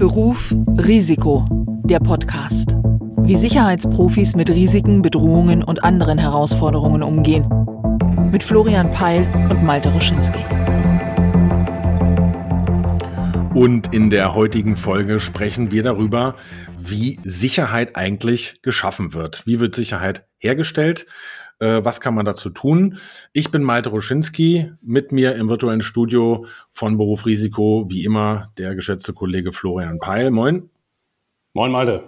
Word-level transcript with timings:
Beruf 0.00 0.54
Risiko, 0.78 1.44
der 1.84 1.98
Podcast. 1.98 2.74
Wie 3.18 3.36
Sicherheitsprofis 3.36 4.34
mit 4.34 4.48
Risiken, 4.48 5.02
Bedrohungen 5.02 5.62
und 5.62 5.84
anderen 5.84 6.16
Herausforderungen 6.16 7.02
umgehen. 7.02 7.46
Mit 8.32 8.42
Florian 8.42 8.90
Peil 8.94 9.26
und 9.50 9.62
Malte 9.62 9.90
Ruschinski. 9.90 10.38
Und 13.52 13.94
in 13.94 14.08
der 14.08 14.34
heutigen 14.34 14.74
Folge 14.74 15.20
sprechen 15.20 15.70
wir 15.70 15.82
darüber, 15.82 16.34
wie 16.78 17.20
Sicherheit 17.22 17.94
eigentlich 17.94 18.62
geschaffen 18.62 19.12
wird. 19.12 19.42
Wie 19.44 19.60
wird 19.60 19.74
Sicherheit 19.74 20.24
hergestellt? 20.38 21.04
Äh, 21.60 21.84
was 21.84 22.00
kann 22.00 22.14
man 22.14 22.24
dazu 22.24 22.50
tun? 22.50 22.98
Ich 23.32 23.50
bin 23.50 23.62
Malte 23.62 23.90
Ruschinski, 23.90 24.72
mit 24.80 25.12
mir 25.12 25.36
im 25.36 25.48
virtuellen 25.48 25.82
Studio 25.82 26.46
von 26.70 26.96
Beruf 26.96 27.26
Risiko, 27.26 27.86
wie 27.88 28.04
immer, 28.04 28.52
der 28.58 28.74
geschätzte 28.74 29.12
Kollege 29.12 29.52
Florian 29.52 29.98
Peil. 29.98 30.30
Moin. 30.30 30.70
Moin, 31.52 31.70
Malte. 31.70 32.04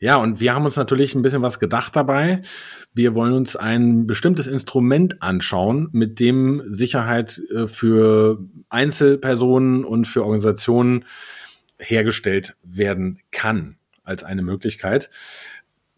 Ja, 0.00 0.16
und 0.16 0.40
wir 0.40 0.54
haben 0.54 0.64
uns 0.64 0.76
natürlich 0.76 1.14
ein 1.14 1.22
bisschen 1.22 1.42
was 1.42 1.60
gedacht 1.60 1.94
dabei. 1.94 2.42
Wir 2.92 3.14
wollen 3.14 3.32
uns 3.32 3.54
ein 3.54 4.06
bestimmtes 4.06 4.48
Instrument 4.48 5.22
anschauen, 5.22 5.88
mit 5.92 6.18
dem 6.18 6.62
Sicherheit 6.66 7.40
äh, 7.54 7.68
für 7.68 8.44
Einzelpersonen 8.68 9.84
und 9.84 10.06
für 10.06 10.22
Organisationen 10.22 11.04
hergestellt 11.78 12.56
werden 12.64 13.20
kann 13.30 13.76
als 14.02 14.24
eine 14.24 14.42
Möglichkeit. 14.42 15.10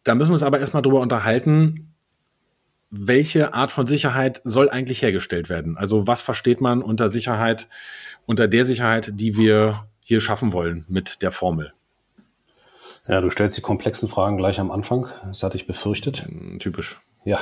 Da 0.04 0.14
müssen 0.14 0.30
wir 0.30 0.34
uns 0.34 0.42
aber 0.42 0.60
erstmal 0.60 0.82
drüber 0.82 1.00
unterhalten, 1.00 1.95
welche 2.98 3.54
Art 3.54 3.72
von 3.72 3.86
Sicherheit 3.86 4.40
soll 4.44 4.70
eigentlich 4.70 5.02
hergestellt 5.02 5.48
werden? 5.48 5.76
Also 5.76 6.06
was 6.06 6.22
versteht 6.22 6.60
man 6.60 6.82
unter 6.82 7.08
Sicherheit, 7.08 7.68
unter 8.26 8.48
der 8.48 8.64
Sicherheit, 8.64 9.12
die 9.14 9.36
wir 9.36 9.86
hier 10.00 10.20
schaffen 10.20 10.52
wollen 10.52 10.84
mit 10.88 11.22
der 11.22 11.32
Formel? 11.32 11.72
Ja, 13.08 13.20
du 13.20 13.30
stellst 13.30 13.56
die 13.56 13.62
komplexen 13.62 14.08
Fragen 14.08 14.36
gleich 14.36 14.58
am 14.58 14.70
Anfang. 14.70 15.08
Das 15.26 15.42
hatte 15.42 15.56
ich 15.56 15.66
befürchtet. 15.66 16.24
Hm, 16.26 16.58
typisch. 16.58 17.00
Ja. 17.24 17.40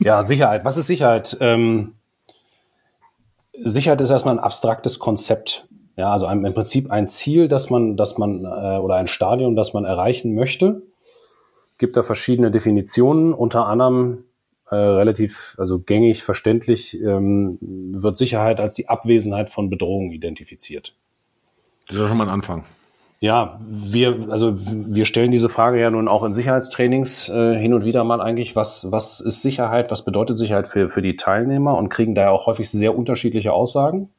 Ja, 0.00 0.22
Sicherheit. 0.22 0.64
Was 0.64 0.76
ist 0.76 0.86
Sicherheit? 0.86 1.36
Ähm, 1.40 1.94
Sicherheit 3.62 4.00
ist 4.00 4.10
erstmal 4.10 4.34
ein 4.34 4.42
abstraktes 4.42 4.98
Konzept. 4.98 5.68
Ja, 5.96 6.10
also 6.10 6.26
ein, 6.26 6.44
im 6.44 6.54
Prinzip 6.54 6.90
ein 6.90 7.08
Ziel, 7.08 7.46
das 7.46 7.70
man, 7.70 7.96
das 7.96 8.18
man, 8.18 8.44
äh, 8.44 8.78
oder 8.78 8.96
ein 8.96 9.06
Stadium, 9.06 9.54
das 9.54 9.74
man 9.74 9.84
erreichen 9.84 10.34
möchte. 10.34 10.82
Gibt 11.78 11.96
da 11.96 12.02
verschiedene 12.02 12.50
Definitionen, 12.50 13.32
unter 13.32 13.66
anderem 13.66 14.24
äh, 14.70 14.74
relativ, 14.74 15.54
also 15.58 15.78
gängig, 15.78 16.22
verständlich, 16.22 17.00
ähm, 17.00 17.58
wird 17.60 18.16
Sicherheit 18.18 18.60
als 18.60 18.74
die 18.74 18.88
Abwesenheit 18.88 19.50
von 19.50 19.70
Bedrohungen 19.70 20.10
identifiziert. 20.12 20.94
Das 21.86 21.96
ist 21.96 22.02
ja 22.02 22.08
schon 22.08 22.16
mal 22.16 22.24
ein 22.24 22.34
Anfang. 22.34 22.64
Ja, 23.20 23.58
wir, 23.66 24.26
also 24.28 24.54
wir 24.54 25.06
stellen 25.06 25.30
diese 25.30 25.48
Frage 25.48 25.80
ja 25.80 25.90
nun 25.90 26.08
auch 26.08 26.24
in 26.24 26.34
Sicherheitstrainings 26.34 27.30
äh, 27.30 27.56
hin 27.56 27.72
und 27.72 27.84
wieder 27.84 28.04
mal 28.04 28.20
eigentlich, 28.20 28.54
was, 28.54 28.92
was 28.92 29.20
ist 29.20 29.40
Sicherheit, 29.40 29.90
was 29.90 30.04
bedeutet 30.04 30.36
Sicherheit 30.36 30.68
für, 30.68 30.90
für 30.90 31.00
die 31.00 31.16
Teilnehmer 31.16 31.76
und 31.78 31.88
kriegen 31.88 32.14
da 32.14 32.22
ja 32.22 32.30
auch 32.30 32.46
häufig 32.46 32.70
sehr 32.70 32.94
unterschiedliche 32.96 33.52
Aussagen. 33.52 34.10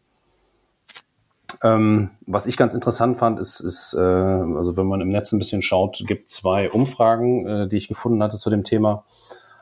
Ähm, 1.63 2.09
was 2.25 2.47
ich 2.47 2.57
ganz 2.57 2.73
interessant 2.73 3.17
fand, 3.17 3.39
ist, 3.39 3.59
ist 3.59 3.93
äh, 3.93 3.99
also 3.99 4.75
wenn 4.77 4.87
man 4.87 5.01
im 5.01 5.09
Netz 5.09 5.31
ein 5.31 5.39
bisschen 5.39 5.61
schaut, 5.61 6.03
gibt 6.07 6.29
zwei 6.29 6.69
Umfragen, 6.71 7.47
äh, 7.47 7.67
die 7.67 7.77
ich 7.77 7.87
gefunden 7.87 8.23
hatte 8.23 8.37
zu 8.37 8.49
dem 8.49 8.63
Thema. 8.63 9.03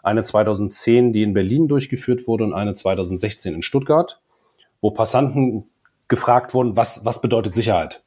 Eine 0.03 0.21
2010, 0.23 1.13
die 1.13 1.23
in 1.23 1.33
Berlin 1.33 1.67
durchgeführt 1.67 2.27
wurde 2.27 2.43
und 2.43 2.53
eine 2.53 2.73
2016 2.73 3.55
in 3.55 3.61
Stuttgart, 3.61 4.21
wo 4.81 4.91
Passanten 4.91 5.65
gefragt 6.09 6.53
wurden, 6.53 6.75
was, 6.75 7.05
was 7.05 7.21
bedeutet 7.21 7.55
Sicherheit? 7.55 8.03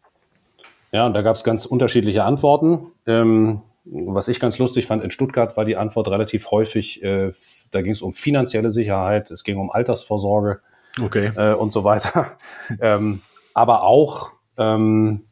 Ja, 0.92 1.06
und 1.06 1.14
da 1.14 1.22
gab 1.22 1.36
es 1.36 1.42
ganz 1.42 1.64
unterschiedliche 1.67 2.22
Antworten. 2.24 2.92
Ähm, 3.06 3.62
was 3.84 4.28
ich 4.28 4.41
ganz 4.41 4.58
lustig 4.58 4.86
fand, 4.86 5.02
in 5.02 5.11
Stuttgart 5.11 5.56
war 5.56 5.64
die 5.64 5.77
Antwort 5.77 6.08
relativ 6.08 6.51
häufig, 6.51 7.02
äh, 7.02 7.33
da 7.70 7.83
ging 7.83 7.92
es 7.92 8.02
um 8.02 8.13
finanzielle 8.13 8.70
Sicherheit, 8.70 9.30
es 9.30 9.42
ging 9.42 9.58
um 9.58 9.70
Altersvorsorge 9.70 10.61
okay. 11.02 11.30
äh, 11.36 11.55
und 11.55 11.73
so 11.73 11.84
weiter. 11.84 12.33
ähm, 12.80 13.23
aber 13.55 13.83
auch, 13.84 14.33
ähm, 14.58 15.24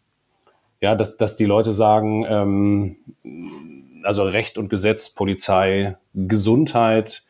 ja, 0.80 0.94
dass, 0.94 1.16
dass 1.16 1.36
die 1.36 1.46
Leute 1.46 1.72
sagen, 1.72 2.24
ähm, 2.28 3.83
also 4.04 4.24
Recht 4.24 4.58
und 4.58 4.68
Gesetz, 4.68 5.10
Polizei, 5.10 5.96
Gesundheit 6.14 7.24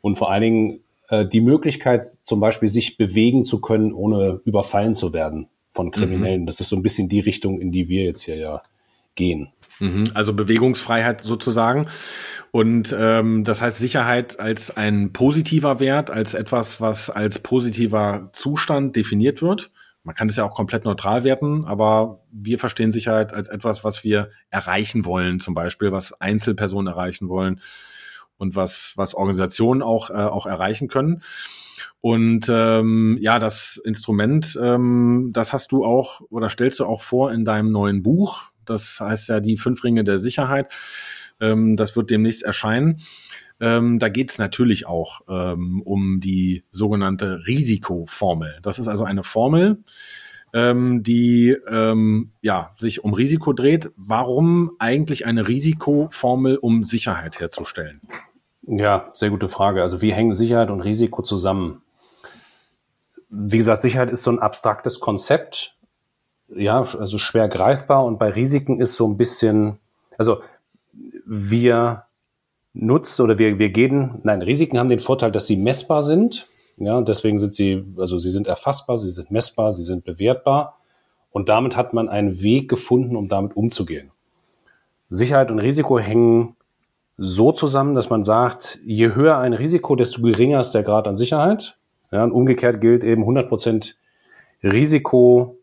und 0.00 0.16
vor 0.16 0.30
allen 0.30 0.42
Dingen 0.42 0.80
äh, 1.08 1.26
die 1.26 1.40
Möglichkeit, 1.40 2.04
zum 2.22 2.40
Beispiel 2.40 2.68
sich 2.68 2.96
bewegen 2.96 3.44
zu 3.44 3.60
können, 3.60 3.92
ohne 3.92 4.40
überfallen 4.44 4.94
zu 4.94 5.12
werden 5.12 5.48
von 5.70 5.90
Kriminellen. 5.90 6.42
Mhm. 6.42 6.46
Das 6.46 6.60
ist 6.60 6.68
so 6.68 6.76
ein 6.76 6.82
bisschen 6.82 7.08
die 7.08 7.20
Richtung, 7.20 7.60
in 7.60 7.72
die 7.72 7.88
wir 7.88 8.04
jetzt 8.04 8.22
hier 8.22 8.36
ja 8.36 8.62
gehen. 9.14 9.48
Mhm. 9.78 10.04
Also 10.14 10.32
Bewegungsfreiheit 10.32 11.20
sozusagen. 11.20 11.86
Und 12.50 12.94
ähm, 12.98 13.44
das 13.44 13.60
heißt 13.60 13.78
Sicherheit 13.78 14.40
als 14.40 14.76
ein 14.76 15.12
positiver 15.12 15.80
Wert, 15.80 16.10
als 16.10 16.34
etwas, 16.34 16.80
was 16.80 17.10
als 17.10 17.38
positiver 17.38 18.30
Zustand 18.32 18.96
definiert 18.96 19.42
wird. 19.42 19.70
Man 20.04 20.14
kann 20.14 20.28
es 20.28 20.36
ja 20.36 20.44
auch 20.44 20.54
komplett 20.54 20.84
neutral 20.84 21.22
werten, 21.24 21.64
aber 21.64 22.22
wir 22.30 22.58
verstehen 22.58 22.90
Sicherheit 22.90 23.32
als 23.32 23.48
etwas, 23.48 23.84
was 23.84 24.02
wir 24.02 24.30
erreichen 24.50 25.04
wollen, 25.04 25.38
zum 25.38 25.54
Beispiel, 25.54 25.92
was 25.92 26.12
Einzelpersonen 26.20 26.92
erreichen 26.92 27.28
wollen 27.28 27.60
und 28.36 28.56
was, 28.56 28.94
was 28.96 29.14
Organisationen 29.14 29.82
auch, 29.82 30.10
äh, 30.10 30.14
auch 30.14 30.46
erreichen 30.46 30.88
können. 30.88 31.22
Und 32.00 32.48
ähm, 32.48 33.16
ja, 33.20 33.38
das 33.38 33.80
Instrument, 33.84 34.58
ähm, 34.60 35.30
das 35.32 35.52
hast 35.52 35.70
du 35.70 35.84
auch 35.84 36.20
oder 36.30 36.48
stellst 36.48 36.80
du 36.80 36.86
auch 36.86 37.02
vor 37.02 37.32
in 37.32 37.44
deinem 37.44 37.70
neuen 37.70 38.02
Buch. 38.02 38.50
Das 38.64 38.98
heißt 39.00 39.28
ja 39.28 39.38
die 39.38 39.56
fünf 39.56 39.84
Ringe 39.84 40.02
der 40.02 40.18
Sicherheit. 40.18 40.72
Ähm, 41.40 41.76
das 41.76 41.94
wird 41.96 42.10
demnächst 42.10 42.42
erscheinen. 42.42 42.98
Ähm, 43.62 44.00
da 44.00 44.08
geht 44.08 44.32
es 44.32 44.38
natürlich 44.38 44.88
auch 44.88 45.20
ähm, 45.28 45.82
um 45.82 46.18
die 46.18 46.64
sogenannte 46.68 47.46
Risikoformel. 47.46 48.58
Das 48.60 48.80
ist 48.80 48.88
also 48.88 49.04
eine 49.04 49.22
Formel, 49.22 49.84
ähm, 50.52 51.04
die 51.04 51.56
ähm, 51.68 52.32
ja, 52.40 52.72
sich 52.76 53.04
um 53.04 53.14
Risiko 53.14 53.52
dreht. 53.52 53.92
Warum 53.96 54.72
eigentlich 54.80 55.26
eine 55.26 55.46
Risikoformel, 55.46 56.56
um 56.56 56.82
Sicherheit 56.82 57.38
herzustellen? 57.38 58.00
Ja, 58.66 59.10
sehr 59.14 59.30
gute 59.30 59.48
Frage. 59.48 59.80
Also 59.80 60.02
wie 60.02 60.12
hängen 60.12 60.32
Sicherheit 60.32 60.72
und 60.72 60.80
Risiko 60.80 61.22
zusammen? 61.22 61.82
Wie 63.30 63.58
gesagt, 63.58 63.82
Sicherheit 63.82 64.10
ist 64.10 64.24
so 64.24 64.32
ein 64.32 64.40
abstraktes 64.40 64.98
Konzept, 64.98 65.76
ja, 66.48 66.80
also 66.80 67.16
schwer 67.16 67.48
greifbar 67.48 68.04
und 68.04 68.18
bei 68.18 68.28
Risiken 68.28 68.80
ist 68.80 68.96
so 68.96 69.08
ein 69.08 69.16
bisschen, 69.16 69.78
also 70.18 70.42
wir 71.24 72.02
nutzen 72.74 73.22
oder 73.22 73.38
wir, 73.38 73.58
wir 73.58 73.70
gehen, 73.70 74.20
nein, 74.24 74.42
Risiken 74.42 74.78
haben 74.78 74.88
den 74.88 74.98
Vorteil, 74.98 75.32
dass 75.32 75.46
sie 75.46 75.56
messbar 75.56 76.02
sind. 76.02 76.48
Ja, 76.78 77.00
deswegen 77.00 77.38
sind 77.38 77.54
sie, 77.54 77.84
also 77.96 78.18
sie 78.18 78.30
sind 78.30 78.46
erfassbar, 78.46 78.96
sie 78.96 79.10
sind 79.10 79.30
messbar, 79.30 79.72
sie 79.72 79.82
sind 79.82 80.04
bewertbar. 80.04 80.78
Und 81.30 81.48
damit 81.48 81.76
hat 81.76 81.94
man 81.94 82.08
einen 82.08 82.42
Weg 82.42 82.68
gefunden, 82.68 83.16
um 83.16 83.28
damit 83.28 83.56
umzugehen. 83.56 84.10
Sicherheit 85.08 85.50
und 85.50 85.58
Risiko 85.58 85.98
hängen 85.98 86.56
so 87.18 87.52
zusammen, 87.52 87.94
dass 87.94 88.10
man 88.10 88.24
sagt, 88.24 88.80
je 88.84 89.14
höher 89.14 89.38
ein 89.38 89.52
Risiko, 89.52 89.94
desto 89.96 90.22
geringer 90.22 90.60
ist 90.60 90.72
der 90.72 90.82
Grad 90.82 91.06
an 91.06 91.14
Sicherheit. 91.14 91.76
Ja, 92.10 92.24
und 92.24 92.32
umgekehrt 92.32 92.80
gilt 92.80 93.04
eben 93.04 93.24
100% 93.24 93.94
Risiko, 94.62 95.58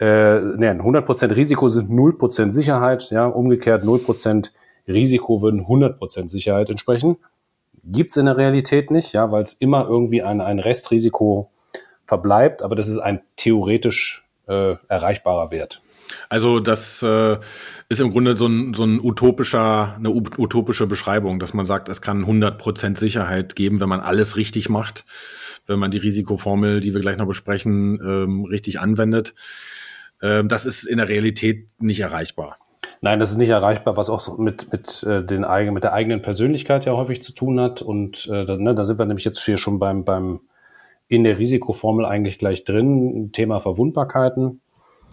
äh, 0.00 0.40
nee, 0.40 0.68
100% 0.68 1.34
Risiko 1.34 1.68
sind 1.68 1.90
0% 1.90 2.50
Sicherheit, 2.50 3.10
ja, 3.10 3.26
umgekehrt 3.26 3.84
0% 3.84 3.86
Risiko 3.96 4.52
würden 5.42 5.66
100% 5.66 6.28
Sicherheit 6.28 6.70
entsprechen. 6.70 7.18
Gibt's 7.84 8.16
in 8.16 8.26
der 8.26 8.36
Realität 8.36 8.90
nicht, 8.90 9.12
ja, 9.12 9.30
weil 9.30 9.42
es 9.42 9.54
immer 9.54 9.86
irgendwie 9.86 10.22
ein, 10.22 10.40
ein 10.40 10.58
Restrisiko 10.58 11.50
verbleibt, 12.06 12.62
aber 12.62 12.74
das 12.74 12.88
ist 12.88 12.98
ein 12.98 13.20
theoretisch 13.36 14.26
äh, 14.46 14.74
erreichbarer 14.88 15.50
Wert. 15.50 15.82
Also 16.28 16.60
das 16.60 17.02
äh, 17.02 17.36
ist 17.88 18.00
im 18.00 18.10
Grunde 18.10 18.36
so 18.36 18.46
ein, 18.46 18.74
so 18.74 18.84
ein 18.84 19.00
utopischer, 19.00 19.94
eine 19.96 20.10
utopische 20.10 20.86
Beschreibung, 20.86 21.38
dass 21.38 21.54
man 21.54 21.66
sagt, 21.66 21.88
es 21.88 22.00
kann 22.00 22.24
100% 22.24 22.98
Sicherheit 22.98 23.56
geben, 23.56 23.80
wenn 23.80 23.88
man 23.88 24.00
alles 24.00 24.36
richtig 24.36 24.68
macht, 24.68 25.04
wenn 25.66 25.78
man 25.78 25.90
die 25.90 25.98
Risikoformel, 25.98 26.80
die 26.80 26.94
wir 26.94 27.00
gleich 27.00 27.18
noch 27.18 27.26
besprechen, 27.26 28.00
ähm, 28.02 28.44
richtig 28.44 28.80
anwendet. 28.80 29.34
Ähm, 30.22 30.48
das 30.48 30.66
ist 30.66 30.84
in 30.84 30.96
der 30.96 31.08
Realität 31.08 31.68
nicht 31.78 32.00
erreichbar. 32.00 32.58
Nein, 33.00 33.20
das 33.20 33.30
ist 33.30 33.36
nicht 33.36 33.50
erreichbar, 33.50 33.96
was 33.96 34.10
auch 34.10 34.38
mit, 34.38 34.72
mit, 34.72 35.02
äh, 35.04 35.22
den, 35.24 35.46
mit 35.72 35.84
der 35.84 35.92
eigenen 35.92 36.22
Persönlichkeit 36.22 36.84
ja 36.84 36.92
häufig 36.92 37.22
zu 37.22 37.32
tun 37.32 37.60
hat. 37.60 37.82
Und 37.82 38.28
äh, 38.32 38.44
da, 38.44 38.56
ne, 38.56 38.74
da 38.74 38.84
sind 38.84 38.98
wir 38.98 39.06
nämlich 39.06 39.24
jetzt 39.24 39.44
hier 39.44 39.56
schon 39.56 39.78
beim, 39.78 40.04
beim 40.04 40.40
in 41.08 41.24
der 41.24 41.38
Risikoformel 41.38 42.04
eigentlich 42.04 42.38
gleich 42.38 42.64
drin, 42.64 43.30
Thema 43.32 43.60
Verwundbarkeiten. 43.60 44.60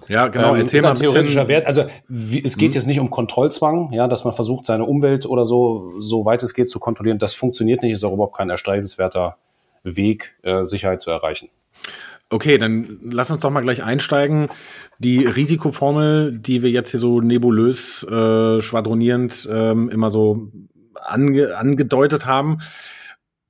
Ja, 0.08 0.28
genau. 0.28 0.54
Ähm, 0.54 0.62
Erzähl 0.62 0.80
ist 0.80 0.86
ein 0.86 0.96
theoretischer 0.96 1.48
Wert. 1.48 1.66
Also 1.66 1.86
wie, 2.08 2.44
es 2.44 2.58
geht 2.58 2.72
hm. 2.72 2.76
jetzt 2.76 2.88
nicht 2.88 3.00
um 3.00 3.10
Kontrollzwang, 3.10 3.92
ja, 3.94 4.08
dass 4.08 4.24
man 4.24 4.34
versucht, 4.34 4.66
seine 4.66 4.86
Umwelt 4.86 5.26
oder 5.26 5.46
so, 5.46 5.94
so 6.00 6.26
weit 6.26 6.44
es 6.44 6.54
geht, 6.54 6.70
zu 6.70 6.80
kontrollieren. 6.80 7.20
Das 7.20 7.34
funktioniert 7.34 7.82
nicht, 7.82 7.94
ist 7.94 8.04
auch 8.04 8.14
überhaupt 8.14 8.36
kein 8.36 8.50
erstrebenswerter 8.50 9.38
Weg, 9.84 10.36
äh, 10.44 10.64
Sicherheit 10.64 11.02
zu 11.02 11.12
erreichen. 11.12 11.50
Okay, 12.30 12.58
dann 12.58 13.00
lass 13.04 13.30
uns 13.30 13.42
doch 13.42 13.52
mal 13.52 13.62
gleich 13.62 13.84
einsteigen. 13.84 14.48
Die 14.98 15.26
Risikoformel, 15.26 16.40
die 16.40 16.64
wir 16.64 16.72
jetzt 16.72 16.92
hier 16.92 17.00
so 17.00 17.22
nebulös, 17.22 18.04
äh, 18.04 18.62
schwadronierend 18.62 19.48
ähm, 19.52 19.90
immer 19.90 20.10
so 20.10 20.52
ange 20.96 21.56
angedeutet 21.56 22.26
haben. 22.26 22.58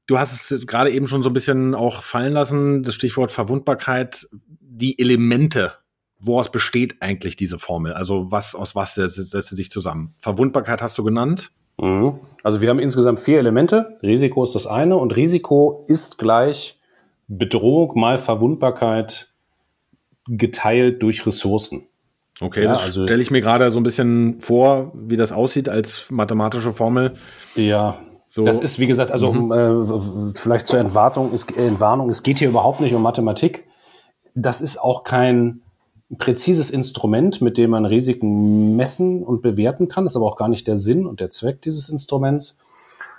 Du 0.07 0.19
hast 0.19 0.51
es 0.51 0.67
gerade 0.67 0.91
eben 0.91 1.07
schon 1.07 1.23
so 1.23 1.29
ein 1.29 1.33
bisschen 1.33 1.73
auch 1.73 2.03
fallen 2.03 2.33
lassen, 2.33 2.83
das 2.83 2.95
Stichwort 2.95 3.31
Verwundbarkeit, 3.31 4.27
die 4.59 4.99
Elemente. 4.99 5.73
Woraus 6.19 6.51
besteht 6.51 7.01
eigentlich 7.01 7.35
diese 7.35 7.59
Formel? 7.59 7.93
Also 7.93 8.31
was 8.31 8.55
aus 8.55 8.75
was 8.75 8.95
setzt, 8.95 9.15
sie 9.15 9.55
sich 9.55 9.71
zusammen? 9.71 10.13
Verwundbarkeit 10.17 10.81
hast 10.81 10.97
du 10.97 11.03
genannt. 11.03 11.51
Mhm. 11.79 12.19
Also 12.43 12.61
wir 12.61 12.69
haben 12.69 12.79
insgesamt 12.79 13.19
vier 13.19 13.39
Elemente. 13.39 13.97
Risiko 14.03 14.43
ist 14.43 14.53
das 14.53 14.67
eine 14.67 14.97
und 14.97 15.15
Risiko 15.15 15.85
ist 15.87 16.17
gleich 16.17 16.79
Bedrohung 17.27 17.99
mal 17.99 18.17
Verwundbarkeit 18.17 19.31
geteilt 20.27 21.01
durch 21.01 21.25
Ressourcen. 21.25 21.87
Okay, 22.41 22.63
ja, 22.63 22.69
das 22.69 22.83
also, 22.83 23.03
stelle 23.03 23.21
ich 23.21 23.31
mir 23.31 23.41
gerade 23.41 23.71
so 23.71 23.79
ein 23.79 23.83
bisschen 23.83 24.41
vor, 24.41 24.91
wie 24.93 25.15
das 25.15 25.31
aussieht 25.31 25.69
als 25.69 26.07
mathematische 26.09 26.73
Formel. 26.73 27.13
Ja, 27.55 27.97
so. 28.27 28.43
Das 28.43 28.61
ist, 28.61 28.79
wie 28.79 28.87
gesagt, 28.87 29.11
also 29.11 29.31
mhm. 29.31 29.51
um, 29.51 30.29
äh, 30.29 30.33
vielleicht 30.33 30.67
zur 30.67 30.79
Entwarnung, 30.79 31.31
es, 31.33 31.45
Entwarnung, 31.45 32.09
es 32.09 32.23
geht 32.23 32.39
hier 32.39 32.49
überhaupt 32.49 32.81
nicht 32.81 32.93
um 32.93 33.01
Mathematik. 33.01 33.65
Das 34.33 34.59
ist 34.59 34.77
auch 34.77 35.05
kein 35.05 35.61
präzises 36.17 36.69
Instrument, 36.69 37.41
mit 37.41 37.57
dem 37.57 37.71
man 37.71 37.85
Risiken 37.85 38.75
messen 38.75 39.23
und 39.23 39.41
bewerten 39.41 39.87
kann. 39.87 40.03
Das 40.03 40.13
ist 40.13 40.17
aber 40.17 40.25
auch 40.25 40.35
gar 40.35 40.49
nicht 40.49 40.67
der 40.67 40.75
Sinn 40.75 41.05
und 41.05 41.19
der 41.21 41.29
Zweck 41.29 41.61
dieses 41.61 41.87
Instruments, 41.89 42.57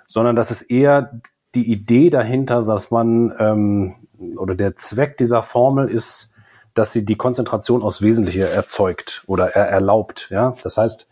sondern 0.07 0.37
das 0.37 0.51
ist 0.51 0.63
eher 0.63 1.21
die 1.57 1.71
Idee 1.71 2.11
dahinter, 2.11 2.61
dass 2.61 2.91
man 2.91 3.35
ähm, 3.39 3.95
oder 4.37 4.55
der 4.55 4.77
Zweck 4.77 5.17
dieser 5.17 5.43
Formel 5.43 5.89
ist, 5.89 6.33
dass 6.75 6.93
sie 6.93 7.05
die 7.05 7.17
Konzentration 7.17 7.83
aufs 7.83 8.03
Wesentliche 8.03 8.49
erzeugt 8.49 9.25
oder 9.27 9.49
er 9.57 9.67
erlaubt. 9.67 10.29
Ja, 10.31 10.55
das 10.63 10.77
heißt, 10.77 11.09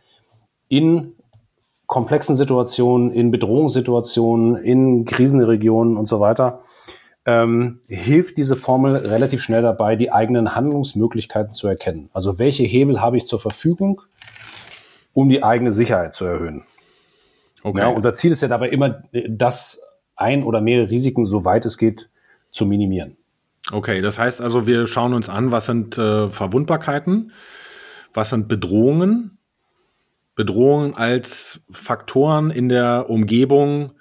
in 0.69 1.14
komplexen 1.87 2.37
Situationen, 2.37 3.11
in 3.11 3.31
Bedrohungssituationen, 3.31 4.56
in 4.56 5.05
Krisenregionen 5.05 5.96
und 5.96 6.06
so 6.06 6.20
weiter, 6.20 6.61
ähm, 7.26 7.81
hilft 7.88 8.37
diese 8.37 8.56
Formel 8.56 8.96
relativ 8.96 9.43
schnell 9.43 9.62
dabei, 9.62 9.96
die 9.96 10.12
eigenen 10.12 10.55
Handlungsmöglichkeiten 10.55 11.52
zu 11.52 11.67
erkennen. 11.67 12.11
Also 12.12 12.38
welche 12.38 12.64
Hebel 12.64 13.00
habe 13.00 13.17
ich 13.17 13.26
zur 13.26 13.38
Verfügung, 13.38 14.02
um 15.14 15.29
die 15.29 15.43
eigene 15.43 15.73
Sicherheit 15.73 16.12
zu 16.12 16.26
erhöhen. 16.26 16.64
Okay. 17.62 17.81
Ja, 17.81 17.88
unser 17.88 18.12
Ziel 18.12 18.32
ist 18.32 18.43
ja 18.43 18.49
dabei 18.49 18.69
immer, 18.69 19.05
das 19.29 19.87
ein 20.17 20.43
oder 20.43 20.61
mehrere 20.61 20.91
Risiken, 20.91 21.25
soweit 21.25 21.65
es 21.67 21.79
geht, 21.79 22.09
zu 22.51 22.67
minimieren. 22.67 23.17
Okay, 23.73 24.01
das 24.01 24.19
heißt 24.19 24.41
also, 24.41 24.67
wir 24.67 24.87
schauen 24.87 25.15
uns 25.15 25.29
an, 25.29 25.51
was 25.51 25.67
sind 25.67 25.97
äh, 25.97 26.29
Verwundbarkeiten, 26.29 27.33
was 28.13 28.31
sind 28.31 28.47
Bedrohungen, 28.47 29.39
Bedrohungen 30.35 30.95
als 30.95 31.61
Faktoren 31.71 32.51
in 32.51 32.69
der 32.69 33.09
Umgebung 33.09 33.93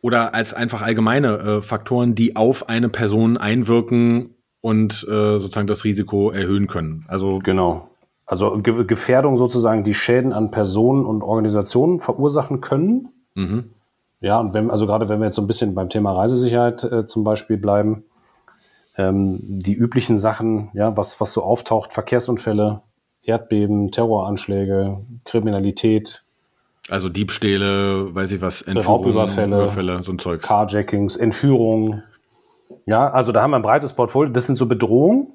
oder 0.00 0.34
als 0.34 0.54
einfach 0.54 0.82
allgemeine 0.82 1.38
äh, 1.38 1.62
Faktoren, 1.62 2.14
die 2.14 2.36
auf 2.36 2.68
eine 2.68 2.88
Person 2.88 3.36
einwirken 3.36 4.34
und 4.60 5.06
äh, 5.08 5.38
sozusagen 5.38 5.66
das 5.66 5.84
Risiko 5.84 6.30
erhöhen 6.30 6.66
können. 6.66 7.04
Also 7.08 7.40
genau. 7.40 7.90
Also 8.26 8.58
Ge 8.62 8.84
Gefährdung 8.84 9.36
sozusagen, 9.36 9.84
die 9.84 9.94
Schäden 9.94 10.32
an 10.32 10.50
Personen 10.50 11.04
und 11.04 11.22
Organisationen 11.22 12.00
verursachen 12.00 12.60
können. 12.62 13.08
Mhm. 13.34 13.70
Ja, 14.24 14.40
und 14.40 14.54
wenn, 14.54 14.70
also 14.70 14.86
gerade 14.86 15.10
wenn 15.10 15.20
wir 15.20 15.26
jetzt 15.26 15.34
so 15.34 15.42
ein 15.42 15.46
bisschen 15.46 15.74
beim 15.74 15.90
Thema 15.90 16.12
Reisesicherheit 16.12 16.82
äh, 16.84 17.06
zum 17.06 17.24
Beispiel 17.24 17.58
bleiben, 17.58 18.04
ähm, 18.96 19.38
die 19.42 19.74
üblichen 19.74 20.16
Sachen, 20.16 20.70
ja, 20.72 20.96
was, 20.96 21.20
was 21.20 21.34
so 21.34 21.42
auftaucht, 21.42 21.92
Verkehrsunfälle, 21.92 22.80
Erdbeben, 23.22 23.90
Terroranschläge, 23.90 24.96
Kriminalität. 25.26 26.24
Also 26.88 27.10
Diebstähle, 27.10 28.14
weiß 28.14 28.32
ich 28.32 28.40
was, 28.40 28.62
Entführungen, 28.62 29.04
Raubüberfälle, 29.04 29.56
Überfälle, 29.56 30.02
so 30.02 30.12
ein 30.12 30.18
Zeug. 30.18 30.40
Carjackings, 30.40 31.16
Entführungen. 31.16 32.02
Ja, 32.86 33.10
also 33.10 33.30
da 33.30 33.42
haben 33.42 33.50
wir 33.50 33.56
ein 33.56 33.62
breites 33.62 33.92
Portfolio. 33.92 34.32
Das 34.32 34.46
sind 34.46 34.56
so 34.56 34.64
Bedrohungen. 34.64 35.34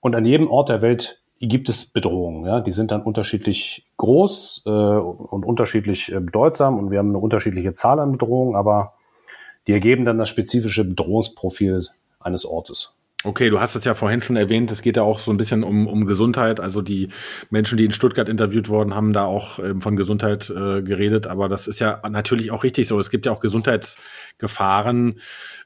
Und 0.00 0.16
an 0.16 0.24
jedem 0.24 0.50
Ort 0.50 0.70
der 0.70 0.82
Welt 0.82 1.22
gibt 1.48 1.68
es 1.68 1.86
Bedrohungen. 1.86 2.46
Ja? 2.46 2.60
Die 2.60 2.72
sind 2.72 2.90
dann 2.90 3.02
unterschiedlich 3.02 3.84
groß 3.96 4.62
äh, 4.66 4.70
und 4.70 5.44
unterschiedlich 5.44 6.12
äh, 6.12 6.20
bedeutsam 6.20 6.78
und 6.78 6.90
wir 6.90 6.98
haben 6.98 7.10
eine 7.10 7.18
unterschiedliche 7.18 7.72
Zahl 7.72 8.00
an 8.00 8.12
Bedrohungen, 8.12 8.54
aber 8.56 8.94
die 9.66 9.72
ergeben 9.72 10.04
dann 10.04 10.18
das 10.18 10.28
spezifische 10.28 10.84
Bedrohungsprofil 10.84 11.86
eines 12.20 12.44
Ortes. 12.44 12.94
Okay, 13.26 13.48
du 13.48 13.58
hast 13.58 13.74
es 13.74 13.84
ja 13.84 13.94
vorhin 13.94 14.20
schon 14.20 14.36
erwähnt, 14.36 14.70
es 14.70 14.82
geht 14.82 14.98
ja 14.98 15.02
auch 15.02 15.18
so 15.18 15.30
ein 15.30 15.38
bisschen 15.38 15.64
um, 15.64 15.86
um 15.86 16.04
Gesundheit. 16.04 16.60
Also 16.60 16.82
die 16.82 17.08
Menschen, 17.48 17.78
die 17.78 17.86
in 17.86 17.90
Stuttgart 17.90 18.28
interviewt 18.28 18.68
wurden, 18.68 18.94
haben 18.94 19.14
da 19.14 19.24
auch 19.24 19.58
ähm, 19.58 19.80
von 19.80 19.96
Gesundheit 19.96 20.50
äh, 20.50 20.82
geredet. 20.82 21.26
Aber 21.26 21.48
das 21.48 21.66
ist 21.66 21.78
ja 21.78 22.02
natürlich 22.08 22.50
auch 22.50 22.64
richtig 22.64 22.86
so. 22.86 23.00
Es 23.00 23.08
gibt 23.08 23.24
ja 23.24 23.32
auch 23.32 23.40
Gesundheitsgefahren, 23.40 25.20